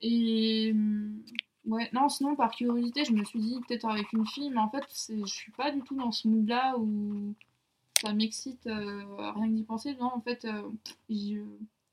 Et 0.00 0.70
hum, 0.73 1.23
ouais, 1.66 1.90
non, 1.92 2.08
sinon 2.08 2.37
par 2.37 2.50
curiosité, 2.50 3.04
je 3.04 3.12
me 3.12 3.25
suis 3.25 3.38
dit 3.40 3.61
peut-être 3.66 3.87
avec 3.88 4.12
une 4.12 4.26
fille, 4.26 4.50
mais 4.50 4.58
en 4.61 4.70
fait, 4.70 4.85
c'est- 4.88 5.18
je 5.18 5.25
suis 5.35 5.52
pas 5.52 5.70
du 5.70 5.82
tout 5.82 5.94
dans 5.96 6.12
ce 6.12 6.26
mood-là 6.28 6.76
où 6.78 7.35
ça 8.00 8.12
m'excite 8.12 8.66
euh, 8.66 9.04
rien 9.32 9.49
que 9.49 9.54
d'y 9.54 9.62
penser. 9.64 9.94
Non, 10.00 10.12
en 10.14 10.20
fait, 10.20 10.44
euh, 10.44 10.62
j'y 11.08 11.38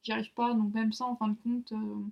j'y 0.03 0.11
arrive 0.11 0.33
pas, 0.33 0.53
donc 0.53 0.73
même 0.73 0.91
ça, 0.91 1.05
en 1.05 1.15
fin 1.15 1.29
de 1.29 1.37
compte, 1.43 1.71
euh, 1.71 2.03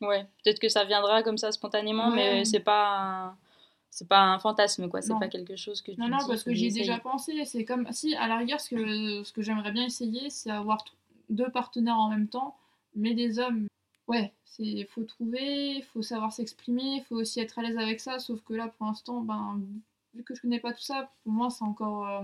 Ouais, 0.00 0.24
peut-être 0.42 0.58
que 0.58 0.68
ça 0.68 0.84
viendra 0.84 1.22
comme 1.22 1.38
ça 1.38 1.52
spontanément, 1.52 2.10
mais 2.10 2.44
c'est 2.44 2.58
pas 2.60 2.98
un- 3.28 3.36
c'est 3.90 4.08
pas 4.08 4.20
un 4.20 4.38
fantasme 4.40 4.88
quoi, 4.88 5.00
c'est 5.02 5.16
pas 5.20 5.28
quelque 5.28 5.54
chose 5.54 5.80
que 5.82 5.92
tu 5.92 6.00
Non, 6.00 6.08
non, 6.08 6.16
parce 6.26 6.42
que 6.42 6.52
j'y 6.54 6.66
ai 6.66 6.70
déjà 6.72 6.98
pensé. 6.98 7.44
C'est 7.44 7.64
comme 7.64 7.86
si, 7.92 8.14
à 8.16 8.26
la 8.26 8.38
rigueur, 8.38 8.58
ce 8.60 8.70
que, 8.70 9.22
ce 9.22 9.32
que 9.32 9.42
j'aimerais 9.42 9.70
bien 9.70 9.84
essayer, 9.84 10.28
c'est 10.30 10.50
avoir 10.50 10.84
deux 11.30 11.50
partenaires 11.50 11.98
en 11.98 12.08
même 12.08 12.26
temps, 12.26 12.56
mais 12.96 13.14
des 13.14 13.38
hommes. 13.38 13.68
Ouais, 14.08 14.32
c'est 14.44 14.84
faut 14.86 15.04
trouver, 15.04 15.82
faut 15.92 16.02
savoir 16.02 16.32
s'exprimer, 16.32 17.02
faut 17.08 17.16
aussi 17.16 17.40
être 17.40 17.58
à 17.58 17.62
l'aise 17.62 17.76
avec 17.78 18.00
ça. 18.00 18.18
Sauf 18.18 18.40
que 18.42 18.54
là, 18.54 18.68
pour 18.68 18.86
l'instant, 18.86 19.20
ben, 19.22 19.60
vu 20.14 20.22
que 20.24 20.34
je 20.34 20.40
connais 20.42 20.60
pas 20.60 20.72
tout 20.72 20.82
ça, 20.82 21.12
pour 21.22 21.32
moi, 21.32 21.50
c'est 21.50 21.64
encore. 21.64 22.06
euh, 22.08 22.22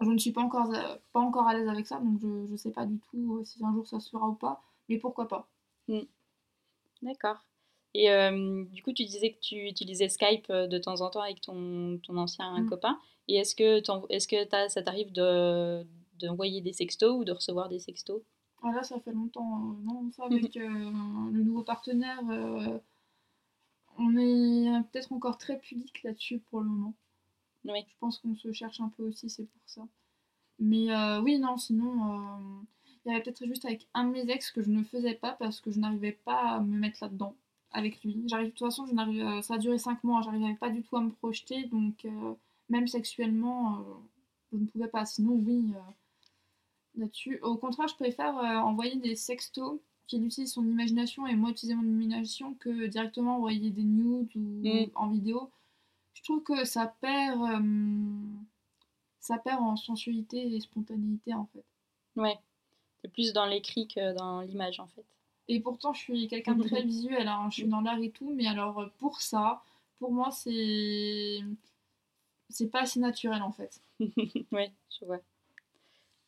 je 0.00 0.06
ne 0.06 0.18
suis 0.18 0.32
pas 0.32 0.42
encore, 0.42 0.74
à- 0.74 0.98
pas 1.12 1.20
encore 1.20 1.46
à 1.46 1.54
l'aise 1.54 1.68
avec 1.68 1.86
ça, 1.86 2.00
donc 2.00 2.18
je, 2.20 2.46
je 2.50 2.56
sais 2.56 2.72
pas 2.72 2.84
du 2.86 2.98
tout 2.98 3.36
euh, 3.38 3.44
si 3.44 3.64
un 3.64 3.72
jour 3.72 3.86
ça 3.86 4.00
se 4.00 4.10
fera 4.10 4.28
ou 4.28 4.34
pas. 4.34 4.60
Mais 4.88 4.98
pourquoi 4.98 5.28
pas 5.28 5.48
D'accord. 7.02 7.36
Et 7.94 8.10
euh, 8.10 8.64
du 8.66 8.82
coup, 8.82 8.92
tu 8.92 9.04
disais 9.04 9.32
que 9.32 9.40
tu 9.40 9.66
utilisais 9.68 10.08
Skype 10.08 10.50
de 10.52 10.78
temps 10.78 11.00
en 11.00 11.10
temps 11.10 11.22
avec 11.22 11.40
ton, 11.40 11.98
ton 12.02 12.16
ancien 12.16 12.62
Mm. 12.62 12.66
copain. 12.66 12.98
Et 13.28 13.36
est-ce 13.36 13.54
que, 13.54 13.80
est-ce 14.12 14.28
que 14.28 14.36
ça 14.68 14.82
t'arrive 14.82 15.12
de, 15.12 15.86
d'envoyer 16.20 16.60
des 16.60 16.72
sextos 16.72 17.16
ou 17.18 17.24
de 17.24 17.32
recevoir 17.32 17.68
des 17.68 17.78
sextos? 17.78 18.22
Ah 18.62 18.72
là, 18.72 18.82
ça 18.82 19.00
fait 19.00 19.12
longtemps. 19.12 19.70
euh, 19.70 19.82
non, 19.82 20.10
ça 20.12 20.24
avec 20.26 20.56
euh, 20.56 20.68
le 20.68 21.42
nouveau 21.42 21.62
partenaire, 21.62 22.20
euh, 22.30 22.78
on 23.98 24.16
est 24.16 24.82
peut-être 24.90 25.12
encore 25.12 25.38
très 25.38 25.58
pudique 25.58 26.02
là-dessus 26.02 26.38
pour 26.50 26.60
le 26.60 26.68
moment. 26.68 26.94
Oui. 27.64 27.84
Je 27.88 27.94
pense 28.00 28.18
qu'on 28.18 28.34
se 28.36 28.52
cherche 28.52 28.80
un 28.80 28.88
peu 28.90 29.04
aussi, 29.08 29.28
c'est 29.30 29.44
pour 29.44 29.62
ça. 29.66 29.86
Mais 30.58 30.92
euh, 30.92 31.20
oui, 31.22 31.38
non, 31.38 31.56
sinon, 31.56 32.14
euh, 32.14 32.62
il 33.04 33.12
y 33.12 33.14
avait 33.14 33.22
peut-être 33.22 33.46
juste 33.46 33.64
avec 33.64 33.88
un 33.94 34.04
de 34.06 34.10
mes 34.12 34.30
ex 34.30 34.50
que 34.52 34.62
je 34.62 34.70
ne 34.70 34.82
faisais 34.84 35.14
pas 35.14 35.32
parce 35.32 35.60
que 35.60 35.70
je 35.70 35.78
n'arrivais 35.80 36.12
pas 36.12 36.56
à 36.56 36.60
me 36.60 36.78
mettre 36.78 36.98
là-dedans 37.02 37.34
avec 37.72 38.02
lui. 38.04 38.22
J'arrive, 38.26 38.48
de 38.48 38.50
toute 38.52 38.66
façon, 38.66 38.86
je 38.86 39.40
ça 39.42 39.54
a 39.54 39.58
duré 39.58 39.78
5 39.78 40.02
mois, 40.04 40.22
j'arrivais 40.22 40.54
pas 40.56 40.70
du 40.70 40.82
tout 40.82 40.96
à 40.96 41.00
me 41.00 41.10
projeter, 41.10 41.64
donc 41.66 42.04
euh, 42.04 42.34
même 42.68 42.88
sexuellement, 42.88 43.84
je 44.52 44.58
ne 44.58 44.66
pouvais 44.66 44.88
pas. 44.88 45.04
Sinon, 45.06 45.32
oui, 45.34 45.72
là-dessus. 46.98 47.38
Au 47.42 47.56
contraire, 47.56 47.88
je 47.88 47.94
préfère 47.94 48.36
euh, 48.38 48.58
envoyer 48.58 48.96
des 48.96 49.16
sextos 49.16 49.80
qu'il 50.06 50.24
utilise 50.24 50.52
son 50.52 50.64
imagination 50.66 51.26
et 51.26 51.36
moi 51.36 51.50
utiliser 51.50 51.74
mon 51.74 51.82
imagination 51.82 52.54
que 52.54 52.86
directement 52.86 53.36
envoyer 53.36 53.70
des 53.70 53.82
nudes 53.82 54.34
ou 54.36 54.62
Mm. 54.62 54.90
en 54.94 55.08
vidéo. 55.08 55.50
Je 56.14 56.22
trouve 56.22 56.42
que 56.42 56.64
ça 56.64 56.86
perd, 57.00 57.40
euh, 57.42 58.18
ça 59.20 59.38
perd 59.38 59.60
en 59.62 59.76
sensualité 59.76 60.54
et 60.54 60.60
spontanéité 60.60 61.34
en 61.34 61.46
fait. 61.46 61.64
Ouais. 62.16 62.38
C'est 63.02 63.12
plus 63.12 63.32
dans 63.32 63.46
l'écrit 63.46 63.86
que 63.86 64.14
dans 64.14 64.40
l'image 64.40 64.80
en 64.80 64.86
fait. 64.88 65.04
Et 65.48 65.60
pourtant, 65.60 65.92
je 65.94 66.00
suis 66.00 66.28
quelqu'un 66.28 66.54
de 66.54 66.64
très 66.64 66.82
visuel, 66.84 67.28
hein, 67.28 67.48
je 67.50 67.56
suis 67.60 67.68
dans 67.68 67.80
l'art 67.80 67.98
et 68.00 68.10
tout, 68.10 68.32
mais 68.34 68.46
alors 68.46 68.80
euh, 68.80 68.86
pour 68.98 69.20
ça, 69.20 69.62
pour 69.98 70.12
moi, 70.12 70.30
c'est 70.30 71.40
c'est 72.50 72.68
pas 72.70 72.80
assez 72.82 72.98
naturel 73.00 73.42
en 73.42 73.52
fait. 73.52 73.80
ouais, 74.52 74.72
je 74.98 75.04
vois. 75.04 75.20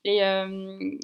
Et 0.04 0.22
euh, 0.24 0.46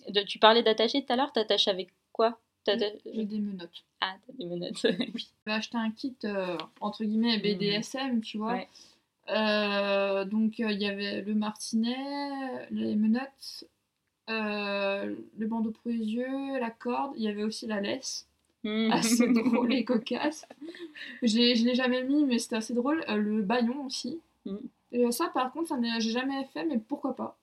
de- 0.08 0.22
tu 0.26 0.38
parlais 0.38 0.62
d'attacher 0.62 1.04
tout 1.04 1.12
à 1.12 1.16
l'heure, 1.16 1.32
t'attaches 1.32 1.68
avec 1.68 1.88
quoi? 2.12 2.38
J'ai 2.66 3.24
des 3.24 3.38
menottes. 3.38 3.84
Ah, 4.00 4.14
t'as 4.26 4.32
des 4.32 4.44
menottes. 4.46 4.82
J'ai 5.16 5.52
acheté 5.52 5.76
un 5.78 5.90
kit 5.92 6.16
euh, 6.24 6.56
entre 6.80 7.04
guillemets 7.04 7.38
BDSM, 7.38 8.20
tu 8.22 8.38
vois. 8.38 8.54
Ouais. 8.54 8.68
Euh, 9.28 10.24
donc 10.24 10.58
il 10.58 10.70
y 10.82 10.86
avait 10.86 11.22
le 11.22 11.34
martinet, 11.34 11.96
les 12.70 12.96
menottes, 12.96 13.64
le 14.28 15.46
bandeau 15.46 15.70
pour 15.70 15.90
les 15.90 15.98
yeux, 15.98 16.58
la 16.58 16.70
corde. 16.70 17.12
Il 17.16 17.22
y 17.22 17.28
avait 17.28 17.44
aussi 17.44 17.66
la 17.66 17.80
laisse, 17.80 18.26
Hmm. 18.64 18.90
assez 18.90 19.28
drôle 19.32 19.72
et 19.72 19.84
cocasse. 19.84 20.44
Je 21.22 21.36
l'ai 21.36 21.74
jamais 21.76 22.02
mis, 22.02 22.24
mais 22.24 22.38
c'était 22.40 22.56
assez 22.56 22.74
drôle. 22.74 23.04
Le 23.08 23.42
baillon 23.42 23.86
aussi. 23.86 24.18
Mm. 24.44 24.56
Et 24.92 25.12
ça, 25.12 25.28
par 25.28 25.52
contre, 25.52 25.68
ça 25.68 25.76
j'ai 26.00 26.10
jamais 26.10 26.44
fait, 26.52 26.64
mais 26.64 26.78
pourquoi 26.78 27.14
pas 27.14 27.36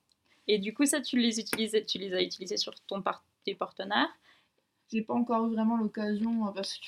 Et 0.47 0.57
du 0.59 0.73
coup, 0.73 0.85
ça, 0.85 0.99
tu 1.01 1.17
les 1.17 1.39
utilisais, 1.39 1.83
tu 1.85 1.97
les 1.97 2.13
as 2.13 2.21
utilisés 2.21 2.57
sur 2.57 2.73
ton 2.87 3.01
par- 3.01 3.23
tes 3.45 3.55
partenaires? 3.55 4.09
J'ai 4.91 5.01
pas 5.01 5.13
encore 5.13 5.47
eu 5.47 5.53
vraiment 5.53 5.77
l'occasion 5.77 6.47
euh, 6.47 6.51
parce 6.51 6.77
que 6.77 6.85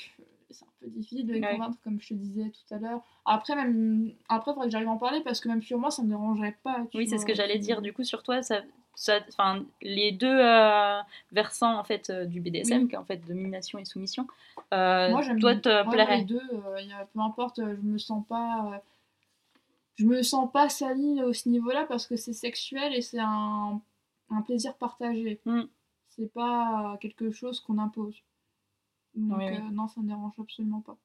c'est 0.51 0.63
un 0.65 0.67
peu 0.79 0.87
difficile 0.87 1.25
de 1.25 1.33
les 1.33 1.41
Ouais. 1.41 1.51
convaincre, 1.53 1.77
comme 1.83 1.99
je 1.99 2.09
te 2.09 2.13
disais 2.13 2.51
tout 2.51 2.73
à 2.73 2.77
l'heure. 2.77 3.01
Après, 3.25 3.55
même 3.55 4.11
après, 4.29 4.51
faudrait 4.53 4.67
que 4.67 4.71
j'arrive 4.71 4.89
à 4.89 4.91
en 4.91 4.97
parler 4.97 5.21
parce 5.21 5.39
que 5.39 5.47
même 5.47 5.61
sur 5.61 5.77
moi, 5.79 5.89
ça 5.91 6.03
me 6.03 6.09
dérangerait 6.09 6.57
pas. 6.63 6.85
Oui, 6.93 7.07
c'est 7.07 7.17
ce 7.17 7.25
que 7.25 7.33
j'allais 7.33 7.57
dire. 7.57 7.81
Du 7.81 7.93
coup, 7.93 8.03
sur 8.03 8.21
toi, 8.21 8.43
ça, 8.43 8.61
ça, 8.93 9.19
enfin, 9.29 9.65
les 9.81 10.11
deux 10.11 10.27
euh, 10.39 10.99
versants 11.31 11.79
en 11.79 11.83
fait 11.83 12.09
euh, 12.09 12.25
du 12.25 12.41
BDSM, 12.41 12.83
Oui. 12.83 12.87
qui 12.89 12.95
est 12.95 12.97
en 12.97 13.05
fait 13.05 13.17
domination 13.25 13.79
et 13.79 13.85
soumission. 13.85 14.27
euh, 14.73 15.09
Moi, 15.09 15.21
j'aime 15.23 15.39
toi, 15.39 15.55
te 15.55 15.83
moi, 15.83 15.93
plairait. 15.93 16.17
les 16.19 16.23
deux. 16.25 16.41
y 16.81 16.91
a, 16.93 17.05
peu 17.13 17.19
importe, 17.21 17.59
je 17.59 17.81
me 17.81 17.97
sens 17.97 18.23
pas. 18.27 18.81
Je 19.95 20.05
me 20.05 20.21
sens 20.23 20.51
pas 20.51 20.69
salie 20.69 21.19
à 21.21 21.33
ce 21.33 21.49
niveau-là 21.49 21.85
parce 21.85 22.07
que 22.07 22.15
c'est 22.15 22.33
sexuel 22.33 22.93
et 22.93 23.01
c'est 23.01 23.19
un, 23.19 23.81
un 24.29 24.41
plaisir 24.41 24.75
partagé. 24.75 25.39
Mm. 25.45 25.61
C'est 26.09 26.31
pas 26.33 26.97
quelque 27.01 27.31
chose 27.31 27.59
qu'on 27.59 27.77
impose. 27.77 28.15
Donc, 29.15 29.37
Oui, 29.39 29.45
oui. 29.49 29.57
euh, 29.57 29.71
non, 29.71 29.87
ça 29.87 30.01
me 30.01 30.07
dérange 30.07 30.33
absolument 30.39 30.81
pas. 30.81 30.97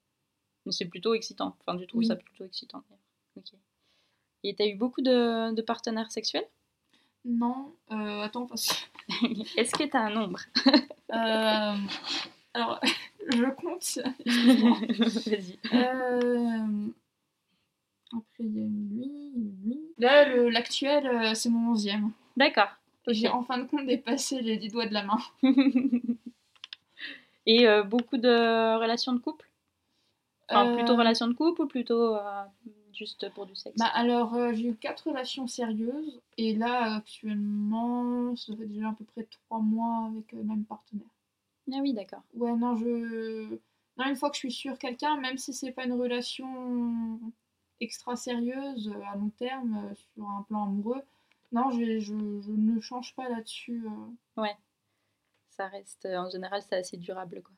Mais 0.66 0.72
c'est 0.72 0.84
plutôt 0.86 1.14
excitant. 1.14 1.56
Enfin, 1.60 1.78
tu 1.78 1.86
trouves 1.86 2.00
Oui. 2.00 2.06
ça 2.06 2.16
plutôt 2.16 2.44
excitant. 2.44 2.82
Ok. 3.36 3.52
Et 4.42 4.54
t'as 4.54 4.66
eu 4.66 4.74
beaucoup 4.74 5.02
de, 5.02 5.52
de 5.54 5.62
partenaires 5.62 6.10
sexuels? 6.10 6.46
Non, 7.24 7.74
euh, 7.92 8.20
attends, 8.22 8.46
parce 8.46 8.66
que. 8.68 8.74
Est-ce 9.60 9.72
que 9.74 9.84
t'as 9.84 10.00
un 10.06 10.10
nombre? 10.10 10.40
Euh, 11.12 11.76
alors, 12.54 12.80
je 13.30 13.50
compte. 13.54 13.98
Vas-y. 15.28 15.58
Après, 18.12 18.44
il 18.44 18.56
y 18.56 18.60
a 18.60 18.64
lui, 18.64 19.32
lui. 19.64 19.80
Là, 19.98 20.28
le- 20.28 20.48
l'actuel, 20.50 21.06
euh, 21.06 21.34
c'est 21.34 21.48
mon 21.48 21.70
onzième. 21.72 22.10
D'accord. 22.36 22.68
J'ai 23.08 23.28
en 23.28 23.42
fin 23.42 23.58
de 23.58 23.64
compte 23.64 23.86
dépassé 23.86 24.40
les 24.40 24.56
dix 24.56 24.68
doigts 24.68 24.86
de 24.86 24.94
la 24.94 25.02
main. 25.04 25.18
Et 27.46 27.66
euh, 27.66 27.82
beaucoup 27.82 28.16
de 28.18 28.78
relations 28.78 29.12
de 29.12 29.18
couple? 29.18 29.48
Enfin, 30.48 30.66
Euh, 30.70 30.74
plutôt 30.76 30.96
relations 30.96 31.28
de 31.28 31.32
couple 31.34 31.62
ou 31.62 31.66
plutôt 31.66 32.16
euh, 32.16 32.42
juste 32.92 33.30
pour 33.34 33.46
du 33.46 33.54
sexe? 33.54 33.78
Bah 33.78 33.86
alors, 33.94 34.34
euh, 34.34 34.52
j'ai 34.52 34.68
eu 34.68 34.74
quatre 34.74 35.08
relations 35.08 35.46
sérieuses. 35.46 36.20
Et 36.36 36.54
là, 36.54 36.96
actuellement, 36.96 38.34
ça 38.36 38.54
fait 38.56 38.66
déjà 38.66 38.88
à 38.90 38.92
peu 38.92 39.04
près 39.04 39.26
trois 39.30 39.60
mois 39.60 40.06
avec 40.10 40.30
le 40.32 40.42
même 40.42 40.64
partenaire. 40.64 41.06
Ah 41.72 41.78
oui, 41.80 41.92
d'accord. 41.94 42.22
Ouais, 42.34 42.52
non, 42.56 42.76
je. 42.76 43.58
Non, 43.96 44.06
une 44.08 44.16
fois 44.16 44.30
que 44.30 44.36
je 44.36 44.40
suis 44.40 44.52
sur 44.52 44.78
quelqu'un, 44.78 45.16
même 45.18 45.38
si 45.38 45.52
c'est 45.52 45.72
pas 45.72 45.84
une 45.84 45.92
relation 45.92 47.20
extra 47.80 48.16
sérieuse 48.16 48.88
euh, 48.88 49.02
à 49.12 49.16
long 49.16 49.30
terme, 49.38 49.88
euh, 49.90 49.94
sur 50.14 50.28
un 50.28 50.42
plan 50.42 50.64
amoureux, 50.64 51.02
non, 51.52 51.70
je, 51.72 51.98
je 51.98 52.14
ne 52.14 52.80
change 52.80 53.14
pas 53.14 53.28
là-dessus. 53.28 53.84
euh. 53.86 54.44
ça 55.50 55.66
reste, 55.68 56.06
en 56.06 56.30
général, 56.30 56.62
c'est 56.62 56.76
assez 56.76 56.96
durable, 56.96 57.42
quoi. 57.42 57.54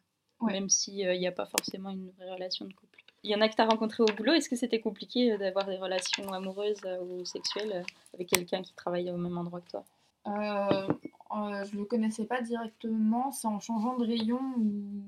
Ouais. 0.46 0.54
Même 0.54 0.70
s'il 0.70 0.94
n'y 0.96 1.26
a 1.26 1.32
pas 1.32 1.46
forcément 1.46 1.90
une 1.90 2.10
vraie 2.10 2.32
relation 2.32 2.64
de 2.64 2.72
couple. 2.72 2.98
Il 3.22 3.30
y 3.30 3.36
en 3.36 3.40
a 3.40 3.48
que 3.48 3.54
tu 3.54 3.62
as 3.62 3.66
rencontré 3.66 4.02
au 4.02 4.06
boulot. 4.16 4.32
Est-ce 4.32 4.48
que 4.48 4.56
c'était 4.56 4.80
compliqué 4.80 5.36
d'avoir 5.38 5.66
des 5.66 5.76
relations 5.76 6.32
amoureuses 6.32 6.80
ou 7.02 7.24
sexuelles 7.24 7.84
avec 8.12 8.28
quelqu'un 8.28 8.62
qui 8.62 8.74
travaille 8.74 9.08
au 9.10 9.16
même 9.16 9.38
endroit 9.38 9.60
que 9.60 9.70
toi? 9.70 9.84
Euh, 10.26 10.88
euh, 11.36 11.64
je 11.64 11.76
le 11.76 11.84
connaissais 11.84 12.24
pas 12.24 12.42
directement, 12.42 13.32
c'est 13.32 13.48
en 13.48 13.60
changeant 13.60 13.96
de 13.96 14.06
rayon 14.06 14.40
où 14.58 15.02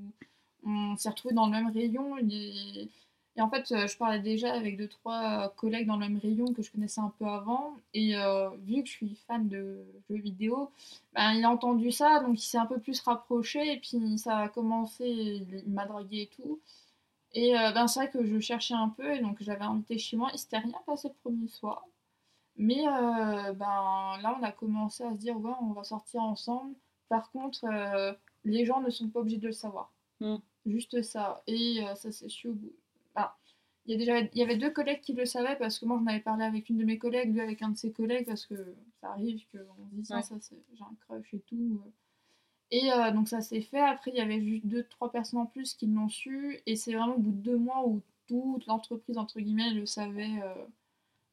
on 0.66 0.96
s'est 0.96 1.10
retrouvé 1.10 1.34
dans 1.34 1.46
le 1.46 1.52
même 1.52 1.70
rayon. 1.70 2.16
Et, 2.18 2.88
et 3.36 3.40
en 3.40 3.50
fait, 3.50 3.70
euh, 3.72 3.86
je 3.86 3.96
parlais 3.96 4.20
déjà 4.20 4.52
avec 4.52 4.76
deux, 4.76 4.88
trois 4.88 5.48
collègues 5.56 5.86
dans 5.86 5.96
le 5.96 6.08
même 6.08 6.18
rayon 6.18 6.52
que 6.52 6.62
je 6.62 6.70
connaissais 6.70 7.00
un 7.00 7.12
peu 7.18 7.26
avant. 7.26 7.76
Et 7.92 8.16
euh, 8.16 8.50
vu 8.64 8.82
que 8.82 8.88
je 8.88 8.92
suis 8.92 9.16
fan 9.26 9.48
de 9.48 9.84
jeux 10.08 10.16
vidéo, 10.16 10.70
ben, 11.14 11.32
il 11.32 11.44
a 11.44 11.50
entendu 11.50 11.90
ça, 11.90 12.20
donc 12.20 12.38
il 12.38 12.46
s'est 12.46 12.58
un 12.58 12.66
peu 12.66 12.78
plus 12.78 13.00
rapproché. 13.00 13.72
Et 13.72 13.80
puis 13.80 14.18
ça 14.18 14.38
a 14.38 14.48
commencé, 14.48 15.06
il 15.08 15.72
m'a 15.72 15.86
dragué 15.86 16.22
et 16.22 16.30
tout. 16.36 16.60
Et 17.32 17.58
euh, 17.58 17.72
ben, 17.72 17.88
c'est 17.88 18.00
vrai 18.00 18.10
que 18.10 18.24
je 18.24 18.38
cherchais 18.40 18.74
un 18.74 18.88
peu, 18.90 19.14
et 19.14 19.20
donc 19.20 19.38
j'avais 19.40 19.64
invité 19.64 19.98
chez 19.98 20.16
moi. 20.16 20.30
Il 20.32 20.38
s'était 20.38 20.58
rien 20.58 20.78
passé 20.86 21.08
le 21.08 21.14
premier 21.22 21.48
soir. 21.48 21.84
Mais 22.56 22.86
euh, 22.86 23.52
ben, 23.52 24.16
là, 24.22 24.36
on 24.38 24.42
a 24.42 24.52
commencé 24.52 25.02
à 25.04 25.12
se 25.12 25.16
dire, 25.18 25.38
ouais, 25.38 25.52
on 25.60 25.72
va 25.72 25.84
sortir 25.84 26.22
ensemble. 26.22 26.74
Par 27.08 27.30
contre, 27.32 27.64
euh, 27.64 28.12
les 28.44 28.64
gens 28.64 28.80
ne 28.80 28.90
sont 28.90 29.08
pas 29.08 29.20
obligés 29.20 29.38
de 29.38 29.48
le 29.48 29.52
savoir. 29.52 29.92
Mm. 30.20 30.36
Juste 30.66 31.02
ça. 31.02 31.42
Et 31.46 31.84
euh, 31.84 31.94
ça 31.96 32.12
s'est 32.12 32.28
su 32.28 32.48
au 32.48 32.54
bout. 32.54 32.72
Il 33.86 33.92
y, 33.92 33.94
a 33.94 33.98
déjà, 33.98 34.20
il 34.20 34.38
y 34.38 34.42
avait 34.42 34.56
deux 34.56 34.70
collègues 34.70 35.00
qui 35.02 35.12
le 35.12 35.26
savaient 35.26 35.56
parce 35.56 35.78
que 35.78 35.84
moi, 35.86 35.98
j'en 35.98 36.06
avais 36.06 36.20
parlé 36.20 36.44
avec 36.44 36.68
une 36.70 36.78
de 36.78 36.84
mes 36.84 36.98
collègues, 36.98 37.32
lui 37.32 37.40
avec 37.40 37.60
un 37.62 37.70
de 37.70 37.76
ses 37.76 37.92
collègues, 37.92 38.26
parce 38.26 38.46
que 38.46 38.54
ça 39.00 39.10
arrive 39.10 39.42
qu'on 39.52 39.58
se 39.90 39.94
dise, 39.94 40.10
Ouais. 40.10 40.16
Ah, 40.18 40.22
ça, 40.22 40.36
c'est- 40.40 40.56
j'ai 40.74 40.82
un 40.84 40.94
crush 41.06 41.34
et 41.34 41.40
tout. 41.40 41.80
Et 42.70 42.92
euh, 42.92 43.10
donc 43.12 43.28
ça 43.28 43.40
s'est 43.40 43.60
fait. 43.62 43.80
Après, 43.80 44.10
il 44.10 44.16
y 44.16 44.20
avait 44.20 44.40
juste 44.42 44.66
deux, 44.66 44.84
trois 44.84 45.10
personnes 45.12 45.40
en 45.40 45.46
plus 45.46 45.74
qui 45.74 45.86
l'ont 45.86 46.08
su. 46.08 46.60
Et 46.66 46.76
c'est 46.76 46.94
vraiment 46.94 47.14
au 47.16 47.18
bout 47.20 47.30
de 47.32 47.36
deux 47.42 47.56
mois 47.58 47.86
où 47.86 48.02
toute 48.28 48.66
l'entreprise, 48.66 49.18
entre 49.18 49.40
guillemets, 49.40 49.70
le 49.72 49.86
savait. 49.86 50.42
euh, 50.42 50.54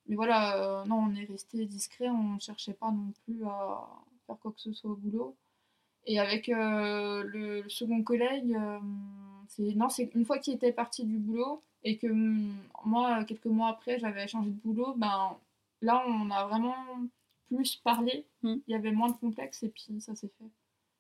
mais 0.08 0.16
voilà, 0.16 0.82
euh, 0.82 0.86
non, 0.86 0.98
on 1.10 1.16
est 1.16 1.26
resté 1.26 1.66
discret, 1.66 2.10
on 2.10 2.36
ne 2.36 2.40
cherchait 2.40 2.74
pas 2.74 2.92
non 2.92 3.14
plus 3.26 3.44
à 3.46 3.88
faire 4.28 4.38
quoi 4.40 4.52
que 4.52 4.62
ce 4.62 4.74
soit 4.74 4.92
au 4.92 4.96
boulot. 4.96 5.36
Et 6.06 6.20
avec 6.20 6.50
euh, 6.50 7.24
le, 7.24 7.62
le 7.62 7.70
second 7.70 8.04
collègue, 8.04 8.56
euh, 8.56 8.80
c'est 9.48 9.76
non, 9.76 9.90
c'est 9.90 10.12
une 10.16 10.26
fois 10.26 10.40
qu'il 10.40 10.54
était 10.56 10.74
parti 10.74 11.06
du 11.06 11.18
boulot 11.18 11.64
et 11.84 11.98
que 11.98 12.08
hum, 12.08 12.54
moi, 12.86 13.24
quelques 13.26 13.46
mois 13.46 13.70
après, 13.70 14.00
j'avais 14.00 14.28
changé 14.28 14.50
de 14.50 14.56
boulot, 14.56 14.94
ben 14.98 15.36
là, 15.82 16.04
on 16.08 16.30
a 16.32 16.46
vraiment 16.48 16.76
plus 17.48 17.76
parlé. 17.78 18.26
Mm. 18.44 18.56
Il 18.68 18.72
y 18.72 18.76
avait 18.76 18.92
moins 18.92 19.10
de 19.10 19.16
complexes 19.18 19.64
et 19.64 19.70
puis 19.70 20.00
ça 20.00 20.16
s'est 20.16 20.32
fait. 20.40 20.50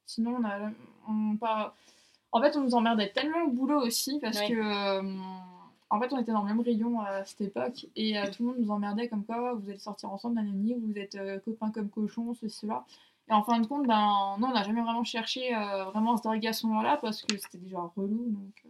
Sinon, 0.06 0.38
on 0.40 0.44
a 0.46 0.72
on 1.08 1.38
pas. 1.38 1.76
En 2.32 2.42
fait, 2.42 2.56
on 2.56 2.62
nous 2.62 2.76
emmerdait 2.76 3.10
tellement 3.12 3.44
au 3.46 3.50
boulot 3.52 3.82
aussi 3.82 4.20
parce 4.20 4.40
Ouais. 4.40 4.50
que. 4.50 4.54
euh, 4.56 5.18
en 5.94 6.00
fait, 6.00 6.14
on 6.14 6.20
était 6.20 6.32
dans 6.32 6.44
le 6.44 6.48
même 6.48 6.62
rayon 6.62 7.02
à 7.02 7.26
cette 7.26 7.42
époque 7.42 7.86
et 7.98 8.18
euh, 8.18 8.32
tout 8.32 8.44
le 8.44 8.50
monde 8.50 8.60
nous 8.60 8.72
emmerdait 8.72 9.10
comme 9.10 9.26
quoi 9.26 9.54
vous 9.56 9.68
allez 9.70 9.78
sortir 9.78 10.10
ensemble, 10.10 10.36
nanani, 10.36 10.74
vous 10.76 10.98
êtes 10.98 11.16
euh, 11.16 11.38
copains 11.40 11.70
comme 11.70 11.90
cochons, 11.90 12.34
ceci, 12.34 12.60
cela. 12.62 12.86
Et 13.30 13.34
en 13.34 13.44
fin 13.44 13.60
de 13.60 13.68
compte, 13.68 13.86
ben, 13.88 14.38
non, 14.40 14.48
on 14.48 14.54
n'a 14.54 14.64
jamais 14.64 14.82
vraiment 14.82 15.04
cherché 15.04 15.54
euh, 15.54 15.84
vraiment 15.86 16.14
à 16.14 16.18
se 16.18 16.24
draguer 16.24 16.48
à 16.48 16.54
ce 16.54 16.66
moment-là 16.68 16.96
parce 16.96 17.24
que 17.24 17.38
c'était 17.38 17.58
déjà 17.58 17.82
relou, 17.98 18.24
donc 18.30 18.64
euh, 18.66 18.70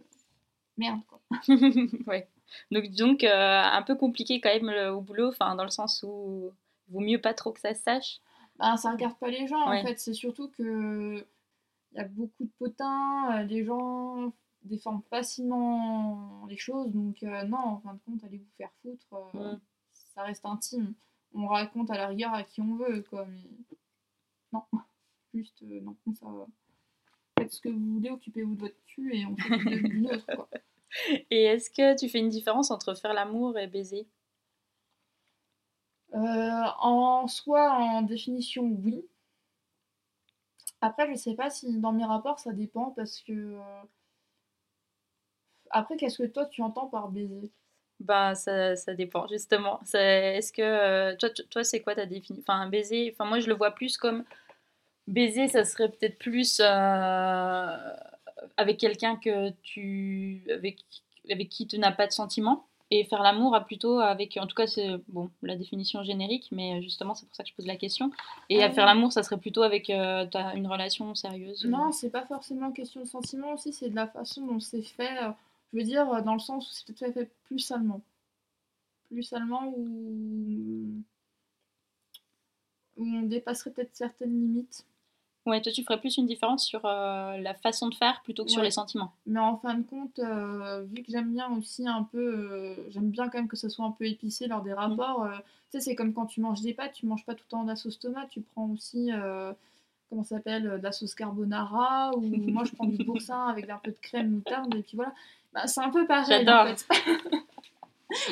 merde 0.82 1.00
quoi. 1.06 1.20
ouais. 2.06 2.28
Donc, 2.70 2.90
donc 2.90 3.24
euh, 3.24 3.62
un 3.62 3.82
peu 3.82 3.94
compliqué 3.94 4.40
quand 4.40 4.50
même 4.52 4.70
le- 4.70 4.90
au 4.90 5.00
boulot, 5.00 5.28
enfin 5.28 5.54
dans 5.54 5.64
le 5.64 5.70
sens 5.70 6.02
où 6.06 6.50
vaut 6.88 7.00
mieux 7.00 7.20
pas 7.20 7.32
trop 7.34 7.52
que 7.52 7.60
ça 7.60 7.72
se 7.74 7.82
sache. 7.82 8.20
Ben, 8.58 8.76
ça 8.76 8.90
regarde 8.92 9.16
pas 9.18 9.28
les 9.28 9.46
gens 9.46 9.70
Ouais. 9.70 9.80
en 9.80 9.86
fait, 9.86 9.98
c'est 9.98 10.12
surtout 10.14 10.48
que 10.50 11.24
il 11.92 11.98
y 11.98 12.00
a 12.00 12.04
beaucoup 12.08 12.44
de 12.44 12.50
potins, 12.58 13.40
euh, 13.40 13.42
les 13.44 13.64
gens 13.64 14.32
déforment 14.64 15.02
facilement 15.10 16.46
les 16.48 16.56
choses, 16.56 16.90
donc 16.90 17.22
euh, 17.22 17.42
non, 17.44 17.58
en 17.58 17.78
fin 17.80 17.94
de 17.94 18.00
compte, 18.06 18.22
allez 18.24 18.38
vous 18.38 18.52
faire 18.56 18.70
foutre, 18.82 19.06
euh, 19.34 19.56
ça 20.14 20.22
reste 20.22 20.44
intime. 20.46 20.94
On 21.34 21.46
raconte 21.46 21.90
à 21.90 21.96
la 21.96 22.06
rigueur 22.08 22.32
à 22.34 22.42
qui 22.44 22.60
on 22.60 22.76
veut, 22.76 23.02
quoi, 23.08 23.26
mais 23.26 23.42
non, 24.52 24.62
juste 25.34 25.62
euh, 25.62 25.80
non, 25.80 25.96
ça. 26.14 26.26
Faites 27.38 27.52
ce 27.52 27.60
que 27.60 27.70
vous 27.70 27.94
voulez, 27.94 28.10
occupez-vous 28.10 28.54
de 28.54 28.60
votre 28.60 28.84
cul 28.86 29.14
et 29.16 29.24
on 29.26 29.34
fait 29.36 29.56
du, 29.58 29.82
du 29.82 30.00
neutre, 30.02 30.26
quoi. 30.36 30.48
Et 31.30 31.44
est-ce 31.44 31.70
que 31.70 31.98
tu 31.98 32.08
fais 32.08 32.18
une 32.18 32.28
différence 32.28 32.70
entre 32.70 32.94
faire 32.94 33.12
l'amour 33.14 33.58
et 33.58 33.66
baiser? 33.66 34.06
Euh, 36.14 36.62
en 36.80 37.26
soi, 37.28 37.70
en 37.70 38.00
définition, 38.00 38.62
oui. 38.82 39.04
Après, 40.82 41.08
je 41.10 41.14
sais 41.18 41.34
pas 41.34 41.48
si 41.48 41.78
dans 41.80 41.92
mes 41.94 42.04
rapports 42.04 42.38
ça 42.38 42.52
dépend 42.52 42.90
parce 42.90 43.22
que. 43.22 43.32
euh, 43.32 43.82
Après, 45.70 45.96
qu'est-ce 45.96 46.22
que 46.22 46.28
toi 46.28 46.46
tu 46.46 46.62
entends 46.62 46.86
par 46.86 47.08
baiser? 47.08 47.50
Ben, 48.00 48.34
ça, 48.34 48.74
ça 48.76 48.94
dépend, 48.94 49.28
justement. 49.28 49.80
C'est- 49.84 50.36
Est-ce 50.38 50.52
que 50.52 50.62
euh, 50.62 51.16
toi, 51.50 51.62
c'est 51.64 51.80
quoi 51.82 51.94
ta 51.94 52.04
définition? 52.06 52.42
Enfin, 52.46 52.60
un 52.62 52.68
baiser, 52.68 53.14
enfin, 53.14 53.28
moi 53.28 53.38
je 53.40 53.46
le 53.48 53.54
vois 53.54 53.70
plus 53.72 53.96
comme 53.96 54.24
baiser, 55.08 55.48
ça 55.48 55.64
serait 55.64 55.90
peut-être 55.90 56.18
plus 56.18 56.60
euh, 56.60 57.76
avec 58.56 58.78
quelqu'un 58.78 59.16
que 59.16 59.50
tu 59.62 60.42
avec, 60.50 60.78
avec 61.30 61.48
qui 61.48 61.66
tu 61.66 61.78
n'as 61.78 61.92
pas 61.92 62.06
de 62.06 62.12
sentiments. 62.12 62.66
Et 62.94 63.04
faire 63.04 63.22
l'amour 63.22 63.54
a 63.54 63.64
plutôt 63.64 64.00
avec, 64.00 64.36
en 64.36 64.46
tout 64.46 64.54
cas, 64.54 64.66
c'est 64.66 64.86
bon, 65.08 65.30
la 65.40 65.56
définition 65.56 66.02
générique, 66.02 66.48
mais 66.52 66.82
justement, 66.82 67.14
c'est 67.14 67.24
pour 67.24 67.34
ça 67.34 67.42
que 67.42 67.48
je 67.48 67.54
pose 67.54 67.64
la 67.66 67.76
question. 67.76 68.10
Et 68.50 68.62
Ah 68.62 68.66
à 68.66 68.70
faire 68.70 68.84
oui. 68.84 68.90
l'amour, 68.90 69.12
ça 69.14 69.22
serait 69.22 69.38
plutôt 69.38 69.62
avec 69.62 69.88
euh, 69.88 70.26
t'as 70.30 70.54
une 70.54 70.66
relation 70.66 71.14
sérieuse. 71.14 71.64
Non, 71.64 71.90
c'est 71.90 72.10
pas 72.10 72.26
forcément 72.26 72.70
question 72.70 73.00
de 73.00 73.06
sentiment 73.06 73.54
aussi, 73.54 73.72
c'est 73.72 73.88
de 73.88 73.94
la 73.96 74.06
façon 74.08 74.46
dont 74.46 74.60
c'est 74.60 74.82
fait. 74.82 75.24
euh, 75.24 75.30
Je 75.72 75.78
veux 75.78 75.84
dire, 75.84 76.06
euh, 76.12 76.20
dans 76.20 76.34
le 76.34 76.38
sens 76.38 76.68
où 76.68 76.70
c'est 76.70 76.84
peut-être 76.94 77.14
fait 77.14 77.30
plus 77.44 77.60
salement. 77.60 78.02
Plus 79.08 79.22
salement 79.22 79.72
où... 79.74 80.92
où 82.98 83.06
on 83.06 83.22
dépasserait 83.22 83.70
peut-être 83.70 83.94
certaines 83.96 84.38
limites. 84.38 84.84
Ouais, 85.44 85.60
toi, 85.60 85.72
tu 85.72 85.82
ferais 85.82 85.98
plus 85.98 86.16
une 86.18 86.26
différence 86.26 86.64
sur 86.64 86.80
euh, 86.84 87.36
la 87.38 87.54
façon 87.54 87.88
de 87.88 87.94
faire 87.96 88.20
plutôt 88.22 88.44
que 88.44 88.50
sur 88.50 88.60
Ouais. 88.60 88.66
les 88.66 88.70
sentiments. 88.70 89.12
Mais 89.26 89.40
en 89.40 89.56
fin 89.56 89.74
de 89.74 89.82
compte, 89.82 90.20
euh, 90.20 90.84
vu 90.84 91.02
que 91.02 91.10
j'aime 91.10 91.32
bien 91.32 91.48
aussi 91.58 91.86
un 91.88 92.04
peu, 92.04 92.18
euh, 92.20 92.76
j'aime 92.90 93.10
bien 93.10 93.28
quand 93.28 93.38
même 93.38 93.48
que 93.48 93.56
ce 93.56 93.68
soit 93.68 93.84
un 93.84 93.90
peu 93.90 94.04
épicé 94.06 94.46
lors 94.46 94.62
des 94.62 94.72
rapports. 94.72 95.24
euh, 95.24 95.30
tu 95.72 95.78
sais, 95.78 95.80
c'est 95.80 95.94
comme 95.96 96.12
quand 96.14 96.26
tu 96.26 96.40
manges 96.40 96.60
des 96.60 96.74
pâtes, 96.74 96.92
tu 96.92 97.06
manges 97.06 97.24
pas 97.24 97.34
tout 97.34 97.42
le 97.46 97.50
temps 97.50 97.62
de 97.64 97.68
la 97.68 97.76
sauce 97.76 97.98
tomate, 97.98 98.28
tu 98.30 98.40
prends 98.40 98.68
aussi, 98.70 99.10
comment 100.10 100.22
ça 100.22 100.36
s'appelle, 100.36 100.62
de 100.64 100.82
la 100.82 100.92
sauce 100.92 101.14
carbonara, 101.14 102.12
ou 102.16 102.20
moi 102.48 102.62
je 102.64 102.72
prends 102.72 102.86
du 102.86 103.02
boursin 103.02 103.48
avec 103.48 103.68
un 103.68 103.78
peu 103.82 103.90
de 103.90 103.96
crème 104.00 104.30
moutarde, 104.30 104.72
et 104.76 104.82
puis 104.82 104.96
voilà. 104.96 105.12
Bah, 105.52 105.66
c'est 105.66 105.80
un 105.80 105.90
peu 105.90 106.06
pareil 106.06 106.24
en 106.48 106.66
J'adore. 106.66 106.76
fait. 106.78 106.86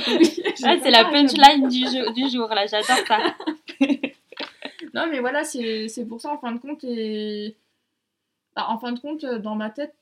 Oui, 0.07 0.42
Ah, 0.62 0.77
c'est 0.83 0.90
la 0.90 1.07
punchline 1.07 1.66
du 1.68 1.85
du 2.12 2.29
jour 2.29 2.49
là, 2.51 2.66
j'adore 2.66 2.99
ça. 3.09 3.18
Non, 4.94 5.07
mais 5.11 5.20
voilà, 5.20 5.44
c'est 5.44 6.07
pour 6.09 6.20
ça, 6.20 6.33
en 6.33 6.38
fin 6.38 6.53
de 6.53 6.59
compte, 6.59 6.83
et... 6.85 7.57
bah, 8.57 8.66
en 8.68 8.79
fin 8.79 8.92
de 8.92 8.98
compte, 9.00 9.24
euh, 9.24 9.38
dans 9.38 9.55
ma 9.55 9.70
tête, 9.70 9.94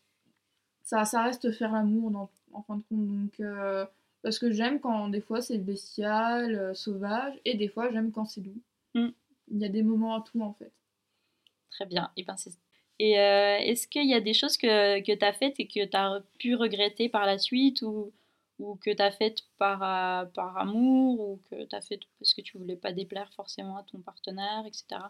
ça, 0.82 1.04
ça 1.04 1.22
reste 1.22 1.50
faire 1.52 1.72
l'amour, 1.72 2.30
en 2.52 2.62
fin 2.62 2.76
de 2.76 2.82
compte. 2.88 3.06
Donc, 3.06 3.40
euh, 3.40 3.84
parce 4.22 4.38
que 4.38 4.50
j'aime 4.50 4.80
quand 4.80 5.08
des 5.08 5.20
fois 5.20 5.42
c'est 5.42 5.58
bestial, 5.58 6.54
euh, 6.54 6.74
sauvage, 6.74 7.34
et 7.44 7.54
des 7.54 7.68
fois 7.68 7.90
j'aime 7.92 8.10
quand 8.12 8.24
c'est 8.24 8.40
doux. 8.40 8.60
Mm. 8.94 9.08
Il 9.50 9.58
y 9.58 9.64
a 9.64 9.68
des 9.68 9.82
moments 9.82 10.14
à 10.16 10.22
tout, 10.22 10.40
en 10.40 10.52
fait. 10.54 10.72
Très 11.70 11.86
bien. 11.86 12.10
Et, 12.16 12.24
ben, 12.24 12.36
c'est- 12.36 12.58
et 12.98 13.18
euh, 13.20 13.58
est-ce 13.58 13.86
qu'il 13.86 14.08
y 14.08 14.14
a 14.14 14.20
des 14.20 14.34
choses 14.34 14.56
que, 14.56 15.00
que 15.00 15.12
tu 15.12 15.24
as 15.24 15.32
faites 15.32 15.60
et 15.60 15.66
que 15.66 15.84
tu 15.84 15.96
as 15.96 16.22
pu 16.38 16.54
regretter 16.54 17.08
par 17.08 17.26
la 17.26 17.38
suite 17.38 17.82
ou, 17.82 18.10
ou 18.58 18.76
que 18.76 18.90
tu 18.94 19.02
as 19.02 19.10
faites 19.12 19.42
par, 19.58 19.82
euh, 19.82 20.26
par 20.26 20.56
amour 20.58 21.20
ou 21.20 21.40
que 21.50 21.64
tu 21.64 21.76
as 21.76 21.80
fait 21.80 22.00
parce 22.18 22.34
que 22.34 22.40
tu 22.40 22.58
voulais 22.58 22.76
pas 22.76 22.92
déplaire 22.92 23.32
forcément 23.34 23.76
à 23.76 23.82
ton 23.84 24.00
partenaire, 24.00 24.64
etc. 24.66 25.00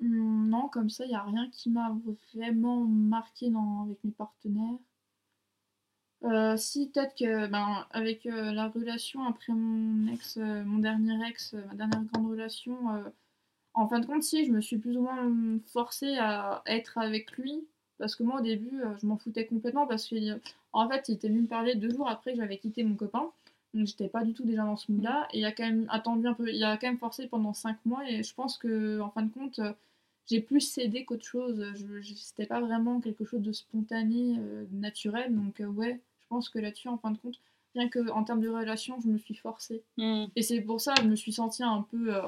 Hum, 0.00 0.48
Non, 0.50 0.68
comme 0.68 0.90
ça, 0.90 1.04
il 1.04 1.08
n'y 1.08 1.14
a 1.14 1.22
rien 1.22 1.48
qui 1.50 1.70
m'a 1.70 1.94
vraiment 2.34 2.84
marqué 2.84 3.50
dans, 3.50 3.84
avec 3.84 4.02
mes 4.04 4.10
partenaires. 4.12 4.78
Euh, 6.24 6.56
si, 6.56 6.88
peut-être 6.90 7.16
que 7.16 7.48
ben, 7.48 7.84
avec 7.90 8.26
euh, 8.26 8.52
la 8.52 8.68
relation 8.68 9.24
après 9.24 9.52
mon 9.52 10.06
ex, 10.12 10.36
mon 10.36 10.78
dernier 10.78 11.26
ex, 11.28 11.54
ma 11.54 11.74
dernière 11.74 12.04
grande 12.04 12.30
relation, 12.30 12.76
en 13.74 13.88
fin 13.88 14.00
de 14.00 14.06
compte, 14.06 14.22
si, 14.22 14.44
je 14.46 14.52
me 14.52 14.60
suis 14.60 14.78
plus 14.78 14.96
ou 14.96 15.02
moins 15.02 15.32
forcée 15.72 16.16
à 16.18 16.62
être 16.66 16.98
avec 16.98 17.32
lui. 17.38 17.66
Parce 18.02 18.16
que 18.16 18.24
moi, 18.24 18.40
au 18.40 18.42
début, 18.42 18.82
euh, 18.82 18.96
je 19.00 19.06
m'en 19.06 19.16
foutais 19.16 19.46
complètement 19.46 19.86
parce 19.86 20.08
qu'en 20.08 20.88
fait, 20.88 21.08
il 21.08 21.14
était 21.14 21.28
venu 21.28 21.42
me 21.42 21.46
parler 21.46 21.76
deux 21.76 21.90
jours 21.90 22.08
après 22.08 22.32
que 22.32 22.38
j'avais 22.38 22.58
quitté 22.58 22.82
mon 22.82 22.96
copain. 22.96 23.30
Donc, 23.74 23.86
j'étais 23.86 24.08
pas 24.08 24.24
du 24.24 24.32
tout 24.32 24.42
déjà 24.42 24.64
dans 24.64 24.76
ce 24.76 24.90
mood-là. 24.90 25.28
Et 25.32 25.38
il 25.38 25.44
a 25.44 25.52
quand 25.52 25.62
même 25.62 25.86
attendu 25.88 26.26
un 26.26 26.34
peu, 26.34 26.52
il 26.52 26.64
a 26.64 26.76
quand 26.78 26.88
même 26.88 26.98
forcé 26.98 27.28
pendant 27.28 27.54
cinq 27.54 27.76
mois. 27.84 28.02
Et 28.10 28.24
je 28.24 28.34
pense 28.34 28.58
que, 28.58 28.98
en 28.98 29.10
fin 29.10 29.22
de 29.22 29.32
compte, 29.32 29.60
euh, 29.60 29.72
j'ai 30.26 30.40
plus 30.40 30.62
cédé 30.62 31.04
qu'autre 31.04 31.24
chose. 31.24 31.64
C'était 32.16 32.46
pas 32.46 32.60
vraiment 32.60 33.00
quelque 33.00 33.24
chose 33.24 33.40
de 33.40 33.52
spontané, 33.52 34.34
euh, 34.40 34.64
naturel. 34.72 35.32
Donc, 35.32 35.60
euh, 35.60 35.66
ouais, 35.66 36.00
je 36.22 36.26
pense 36.28 36.48
que 36.48 36.58
là-dessus, 36.58 36.88
en 36.88 36.98
fin 36.98 37.12
de 37.12 37.18
compte, 37.18 37.38
rien 37.76 37.88
que 37.88 38.10
en 38.10 38.24
termes 38.24 38.40
de 38.40 38.48
relation, 38.48 38.98
je 39.00 39.06
me 39.06 39.18
suis 39.18 39.36
forcée. 39.36 39.84
Hmm. 39.96 40.24
Et 40.34 40.42
c'est 40.42 40.60
pour 40.60 40.80
ça 40.80 40.94
que 40.94 41.02
je 41.02 41.08
me 41.08 41.14
suis 41.14 41.32
sentie 41.32 41.62
un 41.62 41.86
peu 41.88 42.16
euh, 42.16 42.22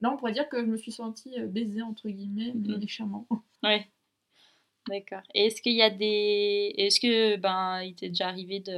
là, 0.00 0.10
on 0.12 0.16
pourrait 0.16 0.32
dire 0.32 0.48
que 0.48 0.60
je 0.60 0.66
me 0.66 0.76
suis 0.76 0.92
sentie 0.92 1.38
euh, 1.38 1.46
baisée, 1.46 1.82
entre 1.82 2.08
guillemets, 2.08 2.52
mais 2.54 2.76
méchamment. 2.78 3.26
Ouais. 3.62 3.86
D'accord. 4.88 5.20
Et 5.34 5.46
est-ce 5.46 5.60
qu'il 5.62 5.74
y 5.74 5.82
a 5.82 5.90
des. 5.90 6.74
Est-ce 6.76 7.00
que 7.00 7.36
ben 7.36 7.82
il 7.82 7.94
t'est 7.94 8.08
déjà 8.08 8.28
arrivé 8.28 8.60
de 8.60 8.72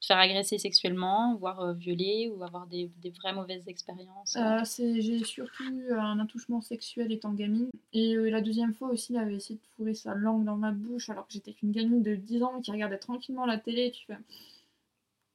te 0.00 0.06
faire 0.06 0.18
agresser 0.18 0.58
sexuellement, 0.58 1.36
voire 1.36 1.60
euh, 1.60 1.72
violer, 1.72 2.28
ou 2.28 2.42
avoir 2.42 2.66
des, 2.66 2.90
des 3.00 3.10
vraies 3.10 3.32
mauvaises 3.32 3.66
expériences 3.68 4.36
Euh, 4.36 4.64
c'est- 4.64 5.00
j'ai 5.00 5.24
surtout 5.24 5.64
eu 5.64 5.92
un 5.92 6.18
attouchement 6.20 6.60
sexuel 6.60 7.10
étant 7.12 7.32
gamine. 7.32 7.68
Et 7.92 8.14
euh, 8.16 8.28
la 8.30 8.40
deuxième 8.40 8.74
fois 8.74 8.88
aussi, 8.90 9.12
il 9.12 9.18
avait 9.18 9.34
essayé 9.36 9.58
de 9.58 9.66
fourrer 9.76 9.94
sa 9.94 10.14
langue 10.14 10.44
dans 10.44 10.56
ma 10.56 10.70
bouche 10.72 11.08
alors 11.08 11.26
que 11.26 11.32
j'étais 11.32 11.52
qu'une 11.52 11.72
gamine 11.72 12.02
de 12.02 12.14
10 12.16 12.42
ans 12.42 12.60
qui 12.60 12.70
regardait 12.70 12.98
tranquillement 12.98 13.46
la 13.46 13.58
télé. 13.58 13.86
Et 13.86 13.90
tu 13.92 14.06
fais. 14.06 14.18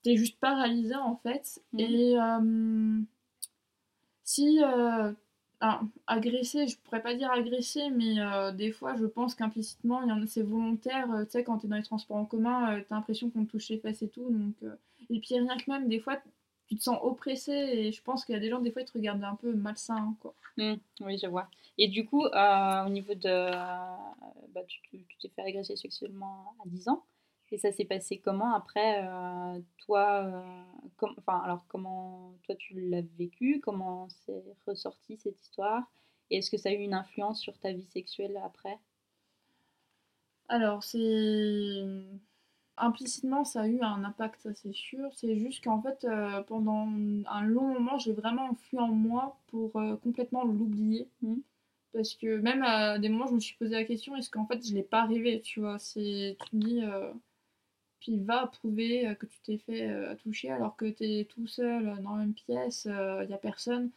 T'es 0.03 0.15
juste 0.17 0.37
paralysée 0.39 0.95
en 0.95 1.15
fait. 1.15 1.61
Mhm. 1.73 1.79
Et 1.79 2.17
euh, 2.19 3.01
si. 4.23 4.59
Ah, 5.65 5.81
agresser, 6.07 6.67
je 6.67 6.77
pourrais 6.79 7.01
pas 7.01 7.15
dire 7.15 7.31
agresser, 7.31 7.89
mais 7.89 8.19
euh, 8.19 8.51
des 8.51 8.71
fois 8.71 8.95
je 8.97 9.05
pense 9.05 9.35
qu'implicitement, 9.35 10.01
il 10.03 10.09
y 10.09 10.11
en 10.11 10.21
a, 10.21 10.27
c'est 10.27 10.41
volontaire. 10.43 11.09
euh, 11.11 11.23
tu 11.25 11.31
sais, 11.31 11.43
quand 11.43 11.59
t'es 11.59 11.67
dans 11.67 11.77
les 11.77 11.83
transports 11.83 12.17
en 12.17 12.25
commun, 12.25 12.77
euh, 12.77 12.81
t'as 12.87 12.95
l'impression 12.95 13.29
qu'on 13.29 13.45
te 13.45 13.51
touche 13.51 13.69
les 13.69 13.79
fesses 13.79 14.01
et 14.03 14.09
tout. 14.09 14.29
Donc, 14.29 14.55
euh, 14.63 14.75
et 15.09 15.19
puis 15.19 15.35
rien 15.39 15.57
que 15.57 15.69
même, 15.71 15.87
des 15.89 15.99
fois, 15.99 16.17
tu 16.67 16.75
te 16.77 16.83
sens 16.83 16.97
oppressé 17.01 17.51
et 17.53 17.91
je 17.91 18.01
pense 18.03 18.25
qu'il 18.25 18.33
y 18.33 18.37
a 18.37 18.41
des 18.41 18.49
gens, 18.49 18.59
des 18.61 18.71
fois, 18.71 18.81
ils 18.81 18.85
te 18.85 18.93
regardent 18.93 19.23
un 19.23 19.35
peu 19.35 19.53
malsain, 19.53 20.15
quoi. 20.21 20.35
Hmm, 20.57 20.75
oui, 21.01 21.17
je 21.21 21.27
vois. 21.27 21.49
Et 21.77 21.87
du 21.87 22.05
coup, 22.05 22.25
euh, 22.25 22.85
au 22.85 22.89
niveau 22.89 23.15
de. 23.15 23.51
bah, 24.53 24.61
tu 24.67 24.81
tu- 24.89 25.05
tu 25.07 25.17
t'es 25.19 25.29
fait 25.29 25.41
agresser 25.49 25.75
sexuellement 25.75 26.55
à 26.65 26.67
10 26.69 26.87
ans. 26.89 27.03
Et 27.53 27.57
ça 27.57 27.71
s'est 27.71 27.85
passé 27.85 28.19
comment 28.19 28.53
après 28.53 29.05
euh, 29.07 29.61
Toi, 29.85 30.25
euh, 30.25 30.63
com- 30.97 31.15
alors 31.27 31.65
comment 31.69 32.35
toi 32.43 32.55
tu 32.55 32.73
l'as 32.89 33.01
vécu? 33.17 33.61
Comment 33.63 34.09
s'est 34.09 34.43
ressorti 34.67 35.17
cette 35.17 35.41
histoire? 35.41 35.83
Et 36.31 36.39
est-ce 36.39 36.51
que 36.51 36.57
ça 36.57 36.69
a 36.69 36.73
eu 36.73 36.79
une 36.79 36.95
influence 36.95 37.39
sur 37.41 37.57
ta 37.59 37.71
vie 37.71 37.85
sexuelle 37.93 38.37
après? 38.43 38.79
Alors, 40.49 40.83
c'est. 40.83 41.83
Implicitement, 42.77 43.45
ça 43.45 43.61
a 43.63 43.67
eu 43.67 43.81
un 43.81 44.03
impact, 44.03 44.41
ça 44.41 44.53
c'est 44.55 44.73
sûr. 44.73 45.09
C'est 45.15 45.37
juste 45.39 45.63
qu'en 45.63 45.81
fait, 45.81 46.05
euh, 46.05 46.41
pendant 46.43 46.87
un 47.27 47.43
long 47.43 47.67
moment, 47.73 47.97
j'ai 47.99 48.13
vraiment 48.13 48.49
enfui 48.51 48.79
en 48.79 48.87
moi 48.87 49.37
pour 49.47 49.75
euh, 49.77 49.95
complètement 49.97 50.43
l'oublier. 50.45 51.07
Mhm. 51.21 51.41
Parce 51.93 52.15
que 52.15 52.37
même 52.39 52.63
à 52.63 52.99
des 52.99 53.09
moments, 53.09 53.27
je 53.27 53.35
me 53.35 53.39
suis 53.39 53.55
posé 53.57 53.73
la 53.75 53.85
question 53.85 54.15
est-ce 54.17 54.29
qu'en 54.31 54.47
fait, 54.47 54.65
je 54.67 54.73
l'ai 54.75 54.83
pas 54.83 55.05
rêvé 55.05 55.41
Tu 55.41 55.59
vois, 55.61 55.79
c'est. 55.79 56.37
Tu 56.49 56.55
me 56.57 56.61
dis. 56.61 56.83
euh, 56.83 57.13
Puis 58.03 58.17
va 58.19 58.47
prouver 58.47 59.07
euh, 59.07 59.15
que 59.15 59.25
tu 59.25 59.39
t'es 59.43 59.57
fait 59.57 59.89
euh, 59.89 60.13
toucher 60.15 60.49
alors 60.51 60.75
que 60.75 60.85
tu 60.85 61.03
es 61.05 61.23
tout 61.25 61.47
seul 61.47 61.87
euh, 61.87 61.95
dans 62.01 62.11
la 62.15 62.19
même 62.25 62.33
pièce, 62.33 62.85
il 62.85 63.27
n'y 63.27 63.33
a 63.33 63.37
personne. 63.37 63.89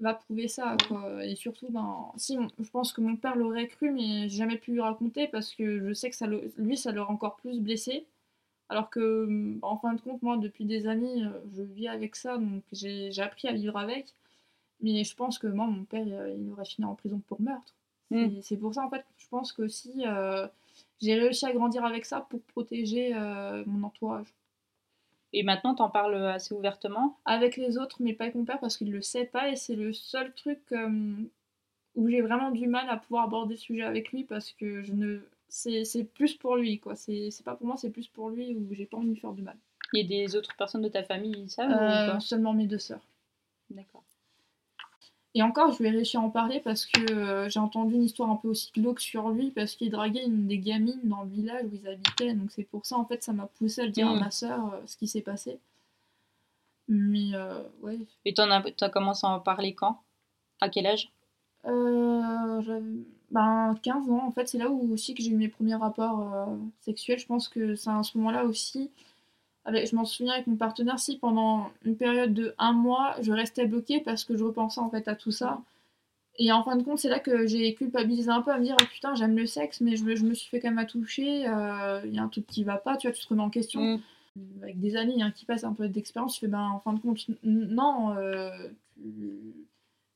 Va 0.00 0.14
prouver 0.14 0.48
ça, 0.48 0.76
quoi. 0.88 1.24
Et 1.24 1.36
surtout, 1.36 1.68
ben, 1.70 2.06
si, 2.16 2.36
je 2.58 2.70
pense 2.70 2.92
que 2.92 3.00
mon 3.00 3.14
père 3.16 3.36
l'aurait 3.36 3.68
cru, 3.68 3.90
mais 3.92 4.28
j'ai 4.28 4.38
jamais 4.38 4.58
pu 4.58 4.72
lui 4.72 4.80
raconter 4.80 5.28
parce 5.28 5.54
que 5.54 5.86
je 5.88 5.92
sais 5.92 6.10
que 6.10 6.16
ça 6.16 6.26
le- 6.26 6.52
lui, 6.58 6.76
ça 6.76 6.90
l'aurait 6.92 7.12
encore 7.12 7.36
plus 7.36 7.60
blessé. 7.60 8.06
Alors 8.68 8.90
que, 8.90 9.24
hum, 9.26 9.58
en 9.62 9.76
fin 9.76 9.92
de 9.94 10.00
compte, 10.00 10.22
moi, 10.22 10.38
depuis 10.38 10.64
des 10.64 10.86
années, 10.88 11.24
euh, 11.24 11.30
je 11.54 11.62
vis 11.62 11.88
avec 11.88 12.16
ça, 12.16 12.38
donc 12.38 12.62
j'ai 12.72 13.12
appris 13.20 13.48
à 13.48 13.52
vivre 13.52 13.76
avec. 13.76 14.14
Mais 14.80 15.04
je 15.04 15.14
pense 15.16 15.38
que 15.38 15.46
moi, 15.48 15.66
mon 15.66 15.84
père, 15.84 16.04
euh, 16.08 16.34
il 16.38 16.50
aurait 16.52 16.64
fini 16.64 16.84
en 16.86 16.94
prison 16.96 17.20
pour 17.28 17.40
meurtre. 17.40 17.74
Mm. 18.10 18.28
C'est- 18.36 18.42
C'est 18.42 18.56
pour 18.56 18.74
ça, 18.74 18.84
en 18.84 18.90
fait, 18.90 19.04
je 19.18 19.28
pense 19.28 19.52
que 19.52 19.68
si 19.68 20.04
j'ai 21.02 21.14
réussi 21.14 21.44
à 21.44 21.52
grandir 21.52 21.84
avec 21.84 22.04
ça 22.06 22.26
pour 22.30 22.40
protéger 22.42 23.14
euh, 23.14 23.62
mon 23.66 23.86
entourage. 23.86 24.32
Et 25.34 25.42
maintenant, 25.42 25.74
t'en 25.74 25.88
parles 25.90 26.14
assez 26.26 26.54
ouvertement? 26.54 27.18
Avec 27.24 27.56
les 27.56 27.78
autres, 27.78 27.96
mais 28.00 28.12
pas 28.12 28.24
avec 28.24 28.34
mon 28.36 28.44
père 28.44 28.60
parce 28.60 28.76
qu'il 28.76 28.90
le 28.92 29.02
sait 29.02 29.24
pas 29.24 29.48
et 29.50 29.56
c'est 29.56 29.76
le 29.76 29.92
seul 29.92 30.32
truc 30.34 30.60
euh, 30.72 31.14
où 31.94 32.08
j'ai 32.08 32.20
vraiment 32.20 32.50
du 32.50 32.66
mal 32.66 32.88
à 32.90 32.96
pouvoir 32.98 33.24
aborder 33.24 33.54
le 33.54 33.58
sujet 33.58 33.82
avec 33.82 34.12
lui 34.12 34.24
parce 34.24 34.52
que 34.52 34.82
je 34.82 34.92
ne. 34.92 35.20
C'est 35.48 36.04
plus 36.14 36.34
pour 36.34 36.56
lui, 36.56 36.80
quoi. 36.80 36.96
C'est 36.96 37.30
pas 37.44 37.54
pour 37.54 37.66
moi, 37.66 37.76
c'est 37.76 37.90
plus 37.90 38.08
pour 38.08 38.30
lui 38.30 38.54
où 38.56 38.72
j'ai 38.72 38.86
pas 38.86 38.96
envie 38.96 39.08
de 39.08 39.12
lui 39.12 39.20
faire 39.20 39.32
du 39.32 39.42
mal. 39.42 39.56
Il 39.92 40.00
y 40.00 40.04
a 40.04 40.26
des 40.26 40.34
autres 40.36 40.56
personnes 40.56 40.80
de 40.80 40.88
ta 40.88 41.02
famille, 41.02 41.46
ou 41.58 41.60
Euh, 41.62 42.06
pas? 42.06 42.20
seulement 42.20 42.54
mes 42.54 42.66
deux 42.66 42.78
sœurs. 42.78 43.06
D'accord. 43.68 44.02
Et 45.34 45.42
encore, 45.42 45.72
je 45.72 45.78
lui 45.78 45.86
ai 45.88 45.90
réussi 45.90 46.16
à 46.18 46.20
en 46.20 46.28
parler 46.28 46.60
parce 46.60 46.84
que 46.84 47.10
euh, 47.12 47.48
j'ai 47.48 47.58
entendu 47.58 47.94
une 47.94 48.02
histoire 48.02 48.28
un 48.30 48.36
peu 48.36 48.48
aussi 48.48 48.70
glauque 48.72 49.00
sur 49.00 49.30
lui 49.30 49.50
parce 49.50 49.74
qu'il 49.76 49.90
draguait 49.90 50.24
une 50.24 50.46
des 50.46 50.58
gamines 50.58 51.00
dans 51.04 51.22
le 51.22 51.30
village 51.30 51.64
où 51.64 51.74
ils 51.74 51.88
habitaient. 51.88 52.34
Donc 52.34 52.50
c'est 52.52 52.64
pour 52.64 52.84
ça, 52.84 52.98
en 52.98 53.06
fait, 53.06 53.22
ça 53.22 53.32
m'a 53.32 53.46
poussé 53.46 53.80
à 53.80 53.86
le 53.86 53.92
dire 53.92 54.08
à 54.08 54.14
Mm. 54.14 54.20
ma 54.20 54.30
sœur 54.30 54.74
euh, 54.74 54.80
ce 54.86 54.96
qui 54.96 55.08
s'est 55.08 55.22
passé. 55.22 55.58
Mais 56.88 57.30
euh, 57.34 57.62
ouais. 57.82 57.98
Et 58.24 58.34
t'en 58.34 58.50
as, 58.50 58.62
t'as 58.72 58.90
commencé 58.90 59.26
à 59.26 59.30
en 59.30 59.40
parler 59.40 59.74
quand? 59.74 60.00
À 60.60 60.68
quel 60.68 60.86
âge? 60.86 61.10
Euh, 61.66 62.60
j'avais 62.62 62.82
ben, 63.30 63.74
15 63.82 64.10
ans, 64.10 64.26
en 64.26 64.30
fait, 64.32 64.48
c'est 64.48 64.58
là 64.58 64.68
où 64.68 64.92
aussi 64.92 65.14
que 65.14 65.22
j'ai 65.22 65.30
eu 65.30 65.36
mes 65.36 65.48
premiers 65.48 65.76
rapports 65.76 66.48
sexuels. 66.82 67.18
Je 67.18 67.26
pense 67.26 67.48
que 67.48 67.74
c'est 67.74 67.88
à 67.88 68.02
ce 68.02 68.18
moment-là 68.18 68.44
aussi. 68.44 68.90
Avec, 69.64 69.88
je 69.88 69.94
m'en 69.96 70.04
souviens 70.04 70.32
avec 70.34 70.46
mon 70.48 70.56
partenaire, 70.56 70.98
si 70.98 71.18
pendant 71.18 71.70
une 71.84 71.96
période 71.96 72.34
de 72.34 72.54
un 72.58 72.72
mois, 72.72 73.14
je 73.22 73.32
restais 73.32 73.66
bloquée 73.66 74.00
parce 74.00 74.24
que 74.24 74.36
je 74.36 74.42
repensais 74.44 74.80
en 74.80 74.90
fait 74.90 75.06
à 75.08 75.14
tout 75.14 75.30
ça. 75.30 75.60
Et 76.38 76.50
en 76.50 76.62
fin 76.64 76.76
de 76.76 76.82
compte, 76.82 76.98
c'est 76.98 77.08
là 77.10 77.20
que 77.20 77.46
j'ai 77.46 77.74
culpabilisé 77.74 78.30
un 78.30 78.42
peu 78.42 78.50
à 78.50 78.58
me 78.58 78.64
dire 78.64 78.76
oh, 78.80 78.84
putain, 78.92 79.14
j'aime 79.14 79.36
le 79.36 79.46
sexe, 79.46 79.80
mais 79.80 79.96
je, 79.96 80.04
me- 80.04 80.16
je 80.16 80.24
me 80.24 80.34
suis 80.34 80.48
fait 80.48 80.60
quand 80.60 80.68
même 80.70 80.78
à 80.78 80.84
toucher. 80.86 81.46
euh, 81.46 82.00
Il 82.06 82.14
y 82.14 82.18
a 82.18 82.22
un 82.22 82.28
truc 82.28 82.46
qui 82.46 82.64
va 82.64 82.76
pas, 82.78 82.96
tu 82.96 83.06
vois, 83.06 83.14
tu 83.14 83.22
te 83.22 83.28
remets 83.28 83.42
en 83.42 83.50
question 83.50 84.00
Mm. 84.34 84.62
avec 84.62 84.80
des 84.80 84.96
années 84.96 85.22
hein, 85.22 85.30
qui 85.30 85.44
passent 85.44 85.64
un 85.64 85.74
peu 85.74 85.88
d'expérience, 85.88 86.32
tu 86.34 86.40
fais 86.40 86.46
ben 86.48 86.66
en 86.70 86.80
fin 86.80 86.94
de 86.94 87.00
compte, 87.00 87.18
non, 87.44 88.16
euh, 88.16 88.50
tu- 88.96 89.54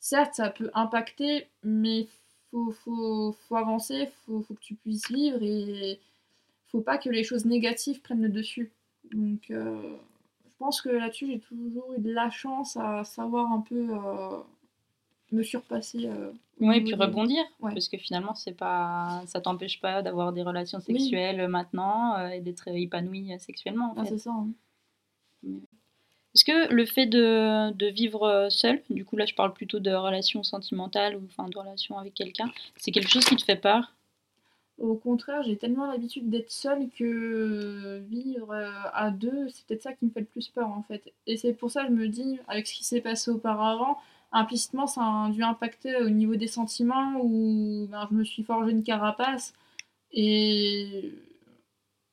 certes 0.00 0.36
ça 0.36 0.48
peut 0.48 0.70
impacter, 0.72 1.48
mais 1.62 2.06
faut, 2.50 2.70
faut, 2.70 3.36
faut 3.46 3.56
avancer, 3.56 4.08
faut, 4.24 4.40
faut 4.40 4.54
que 4.54 4.60
tu 4.60 4.74
puisses 4.74 5.10
vivre 5.10 5.38
et 5.42 6.00
faut 6.68 6.80
pas 6.80 6.96
que 6.96 7.10
les 7.10 7.24
choses 7.24 7.44
négatives 7.44 8.00
prennent 8.00 8.22
le 8.22 8.30
dessus. 8.30 8.70
Donc 9.12 9.50
euh, 9.50 9.96
je 10.44 10.56
pense 10.58 10.80
que 10.80 10.88
là-dessus 10.88 11.26
j'ai 11.28 11.38
toujours 11.40 11.92
eu 11.96 12.00
de 12.00 12.12
la 12.12 12.30
chance 12.30 12.76
à 12.76 13.04
savoir 13.04 13.52
un 13.52 13.60
peu 13.60 13.88
euh, 13.90 14.38
me 15.32 15.42
surpasser. 15.42 16.06
euh, 16.06 16.32
Oui, 16.60 16.76
niveau 16.82 16.86
puis 16.86 16.94
rebondir, 16.94 17.44
Ouais. 17.60 17.72
parce 17.72 17.88
que 17.88 17.98
finalement, 17.98 18.34
c'est 18.34 18.56
pas, 18.56 19.22
ça 19.26 19.40
t'empêche 19.40 19.80
pas 19.80 20.00
d'avoir 20.02 20.32
des 20.32 20.42
relations 20.42 20.78
Oui. 20.78 20.84
sexuelles 21.00 21.46
maintenant 21.48 22.28
et 22.28 22.40
d'être 22.40 22.68
épanoui 22.68 23.32
euh, 23.32 23.38
sexuellement. 23.38 23.92
En 23.96 24.02
Ah, 24.02 24.04
c'est 24.06 24.18
ça. 24.18 24.30
hein. 24.30 24.48
Est-ce 26.34 26.44
que 26.44 26.72
le 26.72 26.84
fait 26.84 27.06
de, 27.06 27.72
de 27.72 27.86
vivre 27.86 28.48
seul, 28.50 28.82
du 28.90 29.04
coup 29.06 29.16
là 29.16 29.24
je 29.24 29.34
parle 29.34 29.54
plutôt 29.54 29.78
de 29.80 29.90
relations 29.90 30.42
sentimentales 30.42 31.16
ou 31.16 31.22
enfin 31.26 31.48
de 31.48 31.56
relations 31.58 31.96
avec 31.98 32.12
quelqu'un, 32.14 32.50
c'est 32.76 32.90
quelque 32.90 33.08
chose 33.08 33.24
qui 33.24 33.36
te 33.36 33.42
fait 33.44 33.56
peur? 33.56 33.94
Au 34.78 34.94
contraire, 34.94 35.42
j'ai 35.42 35.56
tellement 35.56 35.86
l'habitude 35.86 36.28
d'être 36.28 36.50
seule 36.50 36.90
que 36.90 37.98
vivre 38.08 38.52
euh, 38.52 38.70
à 38.92 39.10
deux, 39.10 39.48
c'est 39.48 39.66
peut-être 39.66 39.82
ça 39.82 39.94
qui 39.94 40.04
me 40.04 40.10
fait 40.10 40.20
le 40.20 40.26
plus 40.26 40.48
peur 40.48 40.68
en 40.68 40.82
fait. 40.82 41.14
Et 41.26 41.38
c'est 41.38 41.54
pour 41.54 41.70
ça 41.70 41.84
que 41.84 41.88
je 41.88 41.94
me 41.94 42.08
dis, 42.08 42.38
avec 42.46 42.66
ce 42.66 42.74
qui 42.74 42.84
s'est 42.84 43.00
passé 43.00 43.30
auparavant, 43.30 43.98
implicitement 44.32 44.86
ça 44.86 45.02
a 45.02 45.30
dû 45.30 45.42
impacter 45.42 45.96
au 45.96 46.10
niveau 46.10 46.36
des 46.36 46.46
sentiments 46.46 47.14
où 47.22 47.86
ben, 47.90 48.06
je 48.10 48.16
me 48.16 48.24
suis 48.24 48.42
forgé 48.42 48.72
une 48.72 48.82
carapace 48.82 49.54
et 50.12 51.12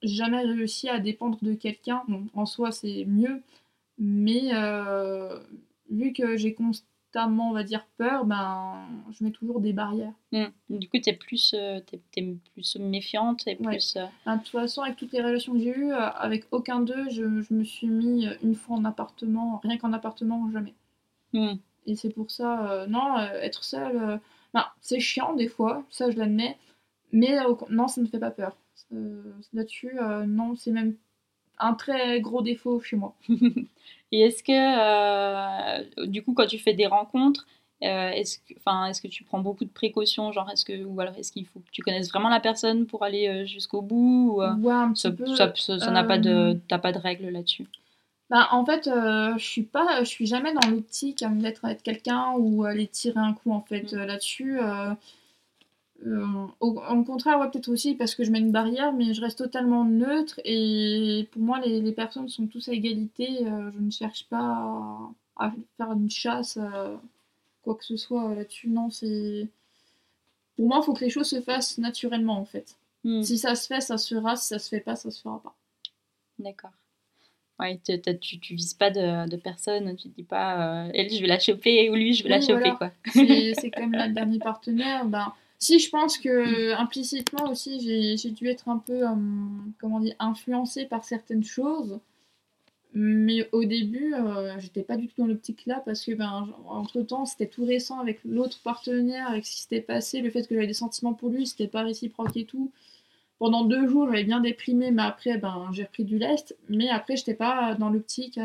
j'ai 0.01 0.15
jamais 0.15 0.41
réussi 0.43 0.89
à 0.89 0.99
dépendre 0.99 1.39
de 1.41 1.53
quelqu'un. 1.53 2.03
Bon, 2.07 2.27
en 2.33 2.45
soi 2.45 2.71
c'est 2.71 3.05
mieux, 3.05 3.41
mais 3.97 4.53
euh, 4.53 5.39
vu 5.89 6.13
que 6.13 6.37
j'ai 6.37 6.53
constamment, 7.13 7.49
on 7.49 7.53
va 7.53 7.63
dire, 7.63 7.85
peur, 7.97 8.25
ben 8.25 8.87
je 9.11 9.23
mets 9.23 9.31
toujours 9.31 9.59
des 9.61 9.73
barrières. 9.73 10.13
Hmm. 10.31 10.45
Du 10.69 10.89
coup, 10.89 10.97
t'es 10.99 11.13
plus, 11.13 11.53
euh, 11.53 11.79
plus 12.53 12.75
méfiante 12.77 13.47
et 13.47 13.55
Ouais. 13.59 13.73
plus. 13.77 13.95
euh, 13.97 14.05
Ben, 14.25 14.37
de 14.37 14.41
toute 14.41 14.51
façon, 14.51 14.81
avec 14.81 14.95
toutes 14.97 15.11
les 15.13 15.21
relations 15.21 15.53
que 15.53 15.59
j'ai 15.59 15.77
eues, 15.77 15.93
euh, 15.93 15.99
avec 16.09 16.45
aucun 16.51 16.79
d'eux, 16.79 17.09
je, 17.09 17.41
je 17.41 17.53
me 17.53 17.63
suis 17.63 17.87
mis 17.87 18.27
euh, 18.27 18.33
une 18.43 18.55
fois 18.55 18.77
en 18.77 18.85
appartement, 18.85 19.59
rien 19.63 19.77
qu'en 19.77 19.93
appartement, 19.93 20.49
jamais. 20.51 20.73
hmm. 21.33 21.53
Et 21.85 21.95
c'est 21.95 22.09
pour 22.13 22.31
ça, 22.31 22.71
euh, 22.71 22.87
non, 22.87 23.17
être 23.19 23.63
seule, 23.63 24.19
ben, 24.53 24.65
c'est 24.81 24.99
chiant 24.99 25.33
des 25.35 25.49
fois, 25.49 25.83
ça 25.89 26.09
je 26.09 26.17
l'admets, 26.17 26.57
mais 27.11 27.37
non, 27.69 27.87
ça 27.87 28.01
ne 28.01 28.07
fait 28.07 28.19
pas 28.19 28.31
peur. 28.31 28.55
Là-dessus, 29.53 29.91
non, 30.27 30.55
c'est 30.55 30.71
même 30.71 30.95
un 31.59 31.73
très 31.73 32.21
gros 32.21 32.41
défaut 32.41 32.79
chez 32.81 32.95
moi. 32.95 33.13
Et 34.11 34.21
est-ce 34.21 34.43
que, 34.43 34.51
euh, 34.53 36.05
du 36.05 36.23
coup, 36.23 36.33
quand 36.33 36.45
tu 36.45 36.59
fais 36.59 36.73
des 36.73 36.85
rencontres, 36.85 37.47
euh, 37.83 38.09
est-ce 38.11 38.37
que, 38.39 38.53
enfin, 38.57 38.85
est-ce 38.85 39.01
que 39.01 39.07
tu 39.07 39.23
prends 39.23 39.39
beaucoup 39.39 39.65
de 39.65 39.69
précautions, 39.71 40.31
genre 40.31 40.49
est-ce 40.51 40.63
que, 40.63 40.83
ou 40.83 41.01
alors 41.01 41.15
est-ce 41.17 41.31
qu'il 41.31 41.45
faut 41.45 41.59
que 41.59 41.71
tu 41.71 41.81
connaisses 41.81 42.09
vraiment 42.09 42.29
la 42.29 42.39
personne 42.39 42.85
pour 42.85 43.03
aller 43.03 43.27
euh, 43.27 43.45
jusqu'au 43.45 43.81
bout 43.81 44.35
ou, 44.35 44.41
Ouais, 44.41 44.71
un 44.71 44.93
petit 44.93 45.01
ça, 45.01 45.91
n'a 45.91 46.03
pas 46.03 46.17
de, 46.19 46.59
t'as 46.67 46.77
pas 46.77 46.91
de 46.91 46.99
règles 46.99 47.29
là-dessus? 47.29 47.65
Bah, 48.29 48.47
en 48.51 48.65
fait, 48.65 48.87
euh, 48.87 49.33
je 49.37 49.45
suis 49.45 49.63
pas, 49.63 49.99
je 49.99 50.09
suis 50.09 50.27
jamais 50.27 50.53
dans 50.53 50.69
l'optique 50.69 51.23
à 51.23 51.29
me 51.29 51.41
mettre 51.41 51.65
avec 51.65 51.83
quelqu'un 51.83 52.33
ou 52.37 52.63
aller 52.63 52.87
tirer 52.87 53.19
un 53.19 53.33
coup 53.33 53.51
en 53.51 53.61
fait 53.61 53.93
Mm. 53.93 53.97
Là-dessus. 53.97 54.59
Euh, 56.05 56.47
au, 56.59 56.71
au 56.81 57.03
contraire, 57.03 57.39
ouais, 57.39 57.49
peut-être 57.49 57.69
aussi 57.69 57.95
parce 57.95 58.15
que 58.15 58.23
je 58.23 58.31
mets 58.31 58.39
une 58.39 58.51
barrière, 58.51 58.93
mais 58.93 59.13
je 59.13 59.21
reste 59.21 59.37
totalement 59.37 59.85
neutre 59.85 60.39
et 60.45 61.27
pour 61.31 61.41
moi, 61.41 61.59
les, 61.59 61.81
les 61.81 61.91
personnes 61.93 62.29
sont 62.29 62.47
tous 62.47 62.67
à 62.69 62.73
égalité. 62.73 63.47
euh, 63.47 63.71
je 63.73 63.79
ne 63.79 63.91
cherche 63.91 64.25
pas 64.29 64.39
à, 65.37 65.45
à 65.47 65.53
faire 65.77 65.91
une 65.93 66.09
chasse. 66.09 66.57
euh, 66.61 66.95
quoi 67.61 67.75
que 67.75 67.85
ce 67.85 67.95
soit 67.97 68.35
là-dessus. 68.35 68.69
Non, 68.69 68.89
c'est. 68.89 69.47
Pour 70.55 70.67
moi, 70.67 70.79
il 70.81 70.85
faut 70.85 70.93
que 70.93 71.03
les 71.05 71.09
choses 71.09 71.29
se 71.29 71.41
fassent 71.41 71.77
naturellement, 71.77 72.37
en 72.39 72.45
fait. 72.45 72.75
Hmm. 73.03 73.21
Si 73.23 73.37
ça 73.37 73.55
se 73.55 73.67
fait, 73.67 73.81
ça 73.81 73.97
se 73.97 74.13
fera. 74.15 74.35
Si 74.35 74.47
ça 74.47 74.59
se 74.59 74.69
fait 74.69 74.79
pas, 74.81 74.95
ça 74.95 75.11
se 75.11 75.21
fera 75.21 75.41
pas. 75.41 75.55
D'accord. 76.39 76.71
Ouais, 77.59 77.79
tu, 77.85 77.99
tu, 78.19 78.39
tu 78.39 78.55
vises 78.55 78.73
pas 78.73 78.89
de, 78.89 79.29
de 79.29 79.35
personne, 79.37 79.95
tu 79.95 80.07
dis 80.09 80.23
pas 80.23 80.85
euh, 80.87 80.91
elle, 80.93 81.09
je 81.13 81.21
vais 81.21 81.27
la 81.27 81.39
choper 81.39 81.89
ou 81.91 81.95
lui, 81.95 82.13
je 82.15 82.23
vais 82.23 82.29
la 82.29 82.41
choper, 82.41 82.71
voilà. 82.71 82.75
quoi. 82.75 82.91
C'est 83.13 83.71
comme 83.77 83.93
le 83.93 84.11
dernier 84.13 84.39
partenaire. 84.39 85.05
Ben, 85.05 85.31
si, 85.63 85.79
je 85.79 85.89
pense 85.89 86.17
que 86.17 86.73
implicitement 86.73 87.49
aussi, 87.49 87.71
j'ai 88.17 88.31
dû 88.31 88.47
être 88.47 88.67
un 88.69 88.77
peu, 88.79 89.07
euh, 89.07 89.15
comment 89.79 89.99
dire, 89.99 90.15
influencée 90.19 90.85
par 90.85 91.03
certaines 91.05 91.43
choses. 91.43 91.99
Mais 92.95 93.49
au 93.51 93.63
début, 93.65 94.13
euh, 94.13 94.59
j'étais 94.59 94.83
pas 94.83 94.97
du 94.97 95.07
tout 95.07 95.15
dans 95.21 95.27
l'optique 95.27 95.65
là 95.65 95.81
parce 95.85 96.05
que, 96.05 96.11
ben, 96.13 96.47
entre 96.67 97.01
temps, 97.01 97.25
c'était 97.25 97.47
tout 97.47 97.65
récent 97.65 97.99
avec 97.99 98.19
l'autre 98.25 98.59
partenaire, 98.63 99.27
avec 99.29 99.45
ce 99.45 99.51
qui 99.55 99.61
s'était 99.63 99.81
passé, 99.81 100.21
le 100.21 100.29
fait 100.29 100.47
que 100.47 100.53
j'avais 100.55 100.67
des 100.67 100.73
sentiments 100.73 101.13
pour 101.13 101.29
lui, 101.29 101.47
c'était 101.47 101.67
pas 101.67 101.83
réciproque 101.83 102.37
et 102.37 102.45
tout. 102.45 102.71
Pendant 103.39 103.65
deux 103.65 103.87
jours, 103.89 104.07
j'avais 104.07 104.23
bien 104.25 104.41
déprimé, 104.41 104.91
mais 104.91 105.03
après, 105.03 105.37
ben, 105.37 105.69
j'ai 105.73 105.83
repris 105.83 106.05
du 106.05 106.17
lest. 106.19 106.55
Mais 106.69 106.89
après, 106.89 107.17
j'étais 107.17 107.33
pas 107.35 107.75
dans 107.75 107.89
l'optique 107.89 108.39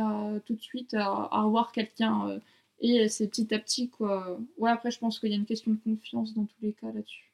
tout 0.46 0.54
de 0.54 0.60
suite 0.60 0.94
à, 0.94 1.28
à 1.32 1.70
quelqu'un. 1.74 2.28
euh, 2.30 2.38
et 2.80 3.08
c'est 3.08 3.28
petit 3.28 3.52
à 3.54 3.58
petit, 3.58 3.88
quoi. 3.88 4.38
Ouais, 4.56 4.70
après, 4.70 4.90
je 4.90 4.98
pense 4.98 5.18
qu'il 5.18 5.30
y 5.30 5.32
a 5.32 5.36
une 5.36 5.46
question 5.46 5.72
de 5.72 5.78
confiance 5.78 6.34
dans 6.34 6.44
tous 6.44 6.62
les 6.62 6.72
cas 6.72 6.92
là-dessus. 6.92 7.32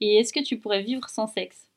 Et 0.00 0.16
est-ce 0.16 0.32
que 0.32 0.42
tu 0.42 0.58
pourrais 0.58 0.82
vivre 0.82 1.08
sans 1.08 1.26
sexe? 1.26 1.68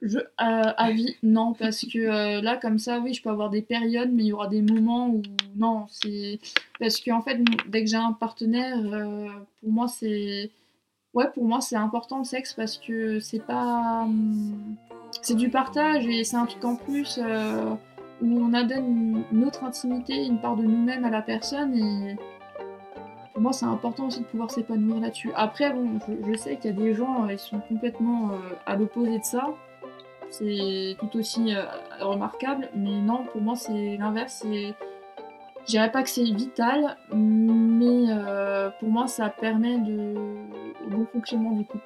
Je, 0.00 0.18
euh, 0.18 0.24
à 0.38 0.90
vie, 0.90 1.14
non, 1.22 1.52
parce 1.52 1.82
que 1.82 1.98
euh, 1.98 2.40
là, 2.40 2.56
comme 2.56 2.80
ça, 2.80 2.98
oui, 2.98 3.14
je 3.14 3.22
peux 3.22 3.30
avoir 3.30 3.50
des 3.50 3.62
périodes, 3.62 4.10
mais 4.12 4.24
il 4.24 4.26
y 4.26 4.32
aura 4.32 4.48
des 4.48 4.60
moments 4.60 5.08
où 5.08 5.22
non, 5.54 5.86
c'est 5.88 6.40
parce 6.80 6.98
que 6.98 7.12
en 7.12 7.22
fait, 7.22 7.40
dès 7.68 7.84
que 7.84 7.90
j'ai 7.90 7.96
un 7.96 8.12
partenaire, 8.12 8.78
euh, 8.84 9.28
pour 9.60 9.70
moi, 9.70 9.86
c'est 9.86 10.50
ouais, 11.14 11.30
pour 11.32 11.44
moi, 11.44 11.60
c'est 11.60 11.76
important 11.76 12.18
le 12.18 12.24
sexe 12.24 12.52
parce 12.52 12.78
que 12.78 13.20
c'est 13.20 13.46
pas, 13.46 14.02
hum, 14.02 14.76
c'est 15.22 15.36
du 15.36 15.50
partage 15.50 16.04
et 16.06 16.24
c'est 16.24 16.36
un 16.36 16.46
truc 16.46 16.64
en 16.64 16.74
plus 16.74 17.20
euh, 17.22 17.74
où 18.22 18.38
on 18.40 18.54
adonne 18.54 19.24
autre 19.44 19.64
intimité, 19.64 20.24
une 20.24 20.40
part 20.40 20.56
de 20.56 20.62
nous-mêmes 20.62 21.04
à 21.04 21.10
la 21.10 21.22
personne 21.22 21.74
et 21.74 22.16
pour 23.32 23.40
moi, 23.40 23.52
c'est 23.52 23.66
important 23.66 24.06
aussi 24.06 24.20
de 24.20 24.26
pouvoir 24.26 24.50
s'épanouir 24.50 25.00
là-dessus. 25.00 25.32
Après, 25.34 25.72
bon, 25.72 25.98
je, 26.26 26.36
sais 26.36 26.56
qu'il 26.56 26.70
y 26.70 26.74
a 26.74 26.76
des 26.76 26.94
gens, 26.94 27.24
euh, 27.24 27.32
ils 27.32 27.38
sont 27.38 27.60
complètement 27.60 28.32
euh, 28.32 28.36
à 28.66 28.76
l'opposé 28.76 29.18
de 29.18 29.24
ça 29.24 29.48
c'est 30.30 30.96
tout 30.98 31.18
aussi 31.18 31.54
euh, 31.54 31.62
remarquable, 32.00 32.70
mais 32.74 33.02
non, 33.02 33.24
pour 33.30 33.42
moi 33.42 33.54
c'est 33.54 33.98
l'inverse, 33.98 34.40
c'est... 34.42 34.72
Je 35.66 35.66
dirais 35.66 35.92
pas 35.92 36.02
que 36.02 36.08
c'est 36.08 36.24
vital, 36.24 36.96
mais 37.12 38.06
pour 38.80 38.88
moi 38.88 39.06
ça 39.08 39.28
permet 39.28 39.76
de... 39.76 40.14
au 40.86 40.90
bon 40.90 41.04
fonctionnement 41.04 41.52
du 41.52 41.66
couple. 41.66 41.84